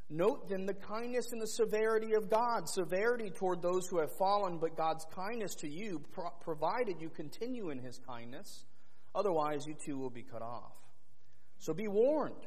Note 0.09 0.49
then 0.49 0.65
the 0.65 0.73
kindness 0.73 1.31
and 1.31 1.41
the 1.41 1.47
severity 1.47 2.13
of 2.13 2.29
God. 2.29 2.67
Severity 2.67 3.29
toward 3.29 3.61
those 3.61 3.87
who 3.87 3.99
have 3.99 4.11
fallen, 4.17 4.57
but 4.57 4.75
God's 4.75 5.05
kindness 5.13 5.55
to 5.55 5.69
you, 5.69 6.01
pro- 6.11 6.29
provided 6.41 7.01
you 7.01 7.09
continue 7.09 7.69
in 7.69 7.79
his 7.79 7.99
kindness. 8.05 8.65
Otherwise, 9.15 9.65
you 9.65 9.75
too 9.75 9.97
will 9.97 10.09
be 10.09 10.23
cut 10.23 10.41
off. 10.41 10.75
So 11.59 11.73
be 11.73 11.87
warned 11.87 12.45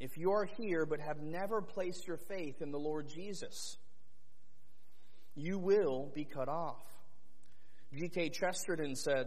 if 0.00 0.16
you 0.16 0.32
are 0.32 0.46
here 0.46 0.86
but 0.86 0.98
have 0.98 1.20
never 1.20 1.60
placed 1.60 2.08
your 2.08 2.16
faith 2.16 2.62
in 2.62 2.72
the 2.72 2.78
Lord 2.78 3.06
Jesus, 3.06 3.76
you 5.36 5.58
will 5.58 6.10
be 6.14 6.24
cut 6.24 6.48
off. 6.48 6.82
G.K. 7.94 8.30
Chesterton 8.30 8.96
said, 8.96 9.26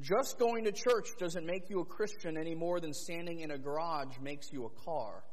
Just 0.00 0.38
going 0.38 0.64
to 0.64 0.72
church 0.72 1.08
doesn't 1.18 1.44
make 1.44 1.68
you 1.68 1.80
a 1.80 1.84
Christian 1.84 2.36
any 2.36 2.54
more 2.54 2.78
than 2.78 2.94
standing 2.94 3.40
in 3.40 3.50
a 3.50 3.58
garage 3.58 4.16
makes 4.22 4.52
you 4.52 4.66
a 4.66 4.84
car. 4.84 5.24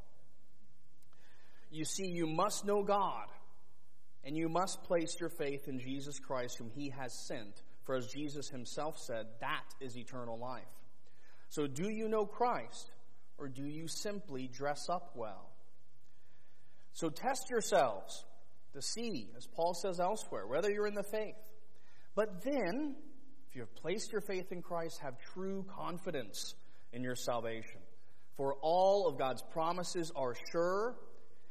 You 1.70 1.86
see, 1.86 2.08
you 2.08 2.26
must 2.26 2.66
know 2.66 2.84
God, 2.84 3.28
and 4.24 4.36
you 4.36 4.50
must 4.50 4.84
place 4.84 5.16
your 5.20 5.30
faith 5.30 5.68
in 5.68 5.80
Jesus 5.80 6.20
Christ, 6.20 6.58
whom 6.58 6.72
He 6.74 6.90
has 6.90 7.14
sent. 7.28 7.62
For 7.84 7.96
as 7.96 8.08
Jesus 8.08 8.50
Himself 8.50 8.98
said, 8.98 9.28
that 9.42 9.66
is 9.80 9.96
eternal 9.96 10.40
life. 10.40 10.64
So, 11.50 11.68
do 11.68 11.90
you 11.90 12.08
know 12.08 12.26
Christ, 12.26 12.92
or 13.42 13.48
do 13.48 13.66
you 13.66 13.88
simply 13.88 14.48
dress 14.48 14.88
up 14.88 15.14
well? 15.16 15.50
So, 16.94 17.10
test 17.10 17.50
yourselves 17.50 18.24
to 18.74 18.82
see, 18.82 19.30
as 19.36 19.48
Paul 19.48 19.74
says 19.74 20.00
elsewhere, 20.00 20.46
whether 20.46 20.70
you're 20.70 20.88
in 20.88 20.94
the 20.94 21.04
faith. 21.04 21.36
But 22.16 22.44
then, 22.44 22.96
if 23.50 23.56
you 23.56 23.62
have 23.62 23.76
placed 23.76 24.12
your 24.12 24.22
faith 24.22 24.52
in 24.52 24.62
Christ, 24.62 25.00
have 25.02 25.16
true 25.34 25.66
confidence 25.76 26.54
in 26.94 27.02
your 27.04 27.16
salvation. 27.16 27.80
For 28.38 28.56
all 28.62 29.08
of 29.08 29.18
God's 29.18 29.42
promises 29.42 30.12
are 30.16 30.36
sure, 30.52 30.96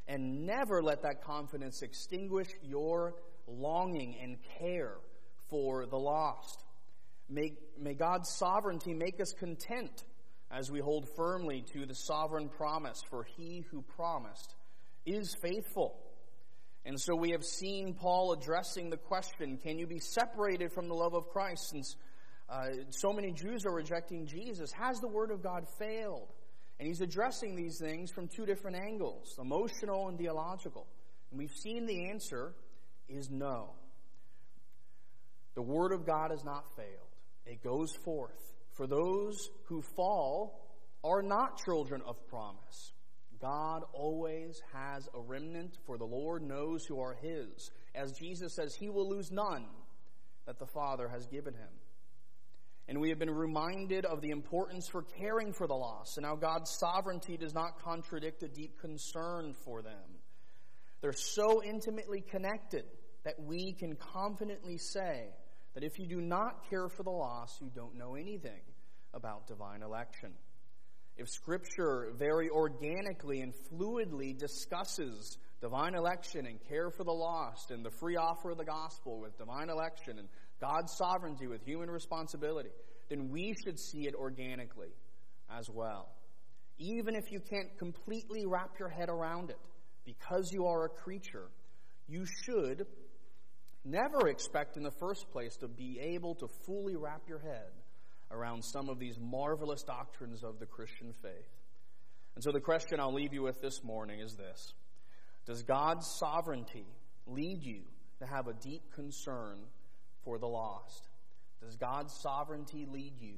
and 0.07 0.47
never 0.47 0.83
let 0.83 1.03
that 1.03 1.25
confidence 1.25 1.83
extinguish 1.83 2.49
your 2.63 3.15
longing 3.49 4.17
and 4.23 4.37
care 4.59 4.95
for 5.49 5.87
the 5.87 5.99
lost. 5.99 6.63
May, 7.29 7.55
may 7.79 7.95
God's 7.95 8.31
sovereignty 8.31 8.95
make 8.95 9.21
us 9.21 9.33
content 9.33 10.05
as 10.51 10.71
we 10.71 10.81
hold 10.81 11.09
firmly 11.17 11.65
to 11.73 11.87
the 11.87 11.95
sovereign 11.95 12.49
promise, 12.49 13.03
for 13.09 13.25
he 13.37 13.65
who 13.71 13.83
promised 13.83 14.55
is 15.07 15.35
faithful. 15.41 15.97
And 16.85 17.01
so 17.01 17.15
we 17.15 17.31
have 17.31 17.45
seen 17.45 17.95
Paul 17.95 18.33
addressing 18.33 18.91
the 18.91 18.97
question 18.97 19.59
can 19.59 19.79
you 19.79 19.87
be 19.87 20.01
separated 20.01 20.73
from 20.73 20.89
the 20.89 20.95
love 20.95 21.15
of 21.15 21.29
Christ 21.29 21.69
since 21.71 21.97
uh, 22.49 22.69
so 22.91 23.13
many 23.13 23.33
Jews 23.33 23.65
are 23.67 23.73
rejecting 23.73 24.27
Jesus? 24.27 24.73
Has 24.73 24.99
the 24.99 25.09
Word 25.09 25.31
of 25.31 25.43
God 25.43 25.67
failed? 25.79 26.33
And 26.79 26.89
he's 26.89 27.03
addressing 27.03 27.55
these 27.55 27.79
things 27.79 28.11
from 28.11 28.27
two 28.27 28.47
different 28.47 28.79
angles 28.79 29.37
emotional 29.39 30.09
and 30.09 30.19
theological. 30.19 30.87
And 31.31 31.39
we've 31.39 31.53
seen 31.53 31.87
the 31.87 32.09
answer 32.09 32.55
is 33.09 33.31
no. 33.31 33.71
The 35.55 35.63
Word 35.63 35.93
of 35.93 36.07
God 36.07 36.31
has 36.31 36.45
not 36.45 36.65
failed, 36.77 37.15
it 37.47 37.63
goes 37.63 37.93
forth. 38.05 38.51
For 38.81 38.87
those 38.87 39.51
who 39.65 39.83
fall 39.83 40.67
are 41.05 41.21
not 41.21 41.63
children 41.63 42.01
of 42.07 42.17
promise. 42.29 42.95
God 43.39 43.83
always 43.93 44.59
has 44.73 45.07
a 45.15 45.21
remnant, 45.21 45.77
for 45.85 45.99
the 45.99 46.07
Lord 46.07 46.43
knows 46.43 46.87
who 46.87 46.99
are 46.99 47.15
his. 47.21 47.73
As 47.95 48.13
Jesus 48.13 48.55
says, 48.55 48.75
he 48.75 48.89
will 48.89 49.07
lose 49.07 49.31
none 49.31 49.67
that 50.47 50.59
the 50.59 50.65
Father 50.65 51.09
has 51.09 51.27
given 51.27 51.53
him. 51.53 51.69
And 52.89 53.03
we 53.03 53.11
have 53.11 53.19
been 53.19 53.31
reminded 53.31 54.07
of 54.07 54.23
the 54.23 54.31
importance 54.31 54.89
for 54.89 55.03
caring 55.03 55.53
for 55.53 55.67
the 55.67 55.75
lost 55.75 56.17
and 56.17 56.25
how 56.25 56.37
God's 56.37 56.75
sovereignty 56.81 57.37
does 57.37 57.53
not 57.53 57.83
contradict 57.83 58.43
a 58.45 58.49
deep 58.49 58.81
concern 58.81 59.53
for 59.63 59.83
them. 59.83 60.09
They're 61.03 61.13
so 61.13 61.63
intimately 61.63 62.23
connected 62.23 62.87
that 63.25 63.39
we 63.43 63.75
can 63.75 63.97
confidently 63.97 64.79
say 64.79 65.27
that 65.75 65.85
if 65.85 65.99
you 65.99 66.07
do 66.07 66.23
not 66.23 66.71
care 66.71 66.89
for 66.89 67.03
the 67.03 67.11
lost, 67.11 67.61
you 67.61 67.71
don't 67.75 67.99
know 67.99 68.15
anything 68.15 68.63
about 69.15 69.47
divine 69.47 69.83
election 69.83 70.33
if 71.21 71.29
Scripture 71.29 72.13
very 72.17 72.49
organically 72.49 73.43
and 73.43 73.53
fluidly 73.71 74.37
discusses 74.37 75.37
divine 75.61 75.95
election 75.95 76.47
and 76.47 76.59
care 76.67 76.91
for 76.91 77.05
the 77.05 77.13
lost 77.13 77.71
and 77.71 77.85
the 77.85 77.91
free 77.91 78.17
offer 78.17 78.53
of 78.53 78.57
the 78.57 78.65
gospel 78.65 79.21
with 79.21 79.37
divine 79.37 79.69
election 79.69 80.19
and 80.19 80.29
God's 80.63 80.97
sovereignty 80.97 81.47
with 81.47 81.63
human 81.63 81.91
responsibility, 81.91 82.71
then 83.11 83.29
we 83.29 83.55
should 83.63 83.79
see 83.79 84.07
it 84.07 84.15
organically 84.15 84.95
as 85.55 85.69
well. 85.69 86.09
Even 86.79 87.15
if 87.15 87.31
you 87.31 87.41
can't 87.41 87.77
completely 87.79 88.47
wrap 88.47 88.79
your 88.79 88.89
head 88.89 89.11
around 89.11 89.51
it, 89.51 89.59
because 90.07 90.51
you 90.51 90.65
are 90.65 90.87
a 90.87 90.89
creature, 90.89 91.51
you 92.09 92.25
should 92.45 92.87
never 93.85 94.29
expect 94.29 94.79
in 94.79 94.83
the 94.83 94.91
first 94.99 95.31
place 95.31 95.57
to 95.57 95.69
be 95.69 96.01
able 96.01 96.35
to 96.37 96.49
fully 96.65 96.97
wrap 96.97 97.21
your 97.29 97.41
head 97.41 97.69
around 98.31 98.65
some 98.65 98.89
of 98.89 98.99
these 98.99 99.19
marvelous 99.19 99.83
doctrines 99.83 100.43
of 100.43 100.59
the 100.59 100.67
Christian 100.67 101.13
faith. 101.23 101.49
And 102.35 102.45
so 102.45 102.53
the 102.53 102.61
question 102.61 103.01
I'll 103.01 103.13
leave 103.13 103.33
you 103.33 103.43
with 103.43 103.61
this 103.61 103.83
morning 103.83 104.21
is 104.21 104.35
this 104.35 104.75
Does 105.47 105.63
God's 105.63 106.07
sovereignty 106.19 106.87
lead 107.27 107.63
you 107.63 107.83
to 108.21 108.27
have 108.27 108.47
a 108.47 108.53
deep 108.53 108.83
concern 108.95 109.59
for 110.25 110.39
the 110.39 110.47
lost? 110.47 111.09
Does 111.61 111.77
God's 111.77 112.15
sovereignty 112.23 112.87
lead 112.91 113.15
you 113.21 113.37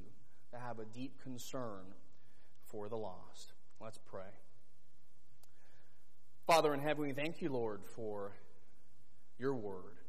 to 0.53 0.59
have 0.59 0.79
a 0.79 0.85
deep 0.85 1.21
concern 1.23 1.95
for 2.71 2.89
the 2.89 2.97
lost? 2.97 3.53
Let's 3.81 3.99
pray. 4.07 4.23
Father 6.47 6.75
in 6.75 6.81
heaven, 6.81 7.03
we 7.03 7.13
thank 7.13 7.41
you, 7.41 7.51
Lord, 7.51 7.81
for 7.97 8.33
your 9.39 9.55
word. 9.55 10.02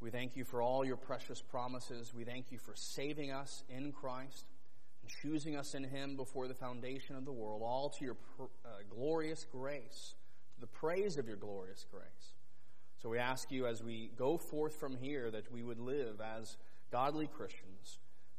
We 0.00 0.10
thank 0.10 0.34
you 0.34 0.44
for 0.44 0.62
all 0.62 0.84
your 0.84 0.96
precious 0.96 1.42
promises. 1.42 2.14
We 2.14 2.24
thank 2.24 2.46
you 2.50 2.58
for 2.58 2.74
saving 2.74 3.32
us 3.32 3.64
in 3.68 3.92
Christ 3.92 4.46
and 5.02 5.10
choosing 5.22 5.56
us 5.56 5.74
in 5.74 5.84
Him 5.84 6.16
before 6.16 6.48
the 6.48 6.54
foundation 6.54 7.16
of 7.16 7.26
the 7.26 7.32
world, 7.32 7.60
all 7.62 7.90
to 7.90 8.04
your 8.04 8.16
uh, 8.40 8.68
glorious 8.88 9.46
grace, 9.52 10.14
to 10.54 10.60
the 10.60 10.66
praise 10.66 11.18
of 11.18 11.28
your 11.28 11.36
glorious 11.36 11.84
grace. 11.90 12.34
So 13.02 13.10
we 13.10 13.18
ask 13.18 13.50
you 13.50 13.66
as 13.66 13.82
we 13.82 14.10
go 14.16 14.38
forth 14.38 14.78
from 14.80 14.96
here 14.96 15.30
that 15.30 15.52
we 15.52 15.62
would 15.62 15.78
live 15.78 16.20
as 16.20 16.56
godly 16.90 17.26
Christians, 17.26 17.98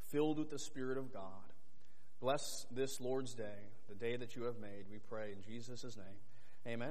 filled 0.09 0.39
with 0.39 0.49
the 0.49 0.59
Spirit 0.59 0.97
of 0.97 1.13
God. 1.13 1.53
Bless 2.19 2.65
this 2.71 2.99
Lord's 2.99 3.33
day, 3.33 3.69
the 3.87 3.95
day 3.95 4.15
that 4.15 4.35
you 4.35 4.43
have 4.43 4.59
made, 4.59 4.85
we 4.91 4.99
pray 5.09 5.31
in 5.31 5.41
Jesus' 5.41 5.95
name. 5.95 6.05
Amen. 6.67 6.89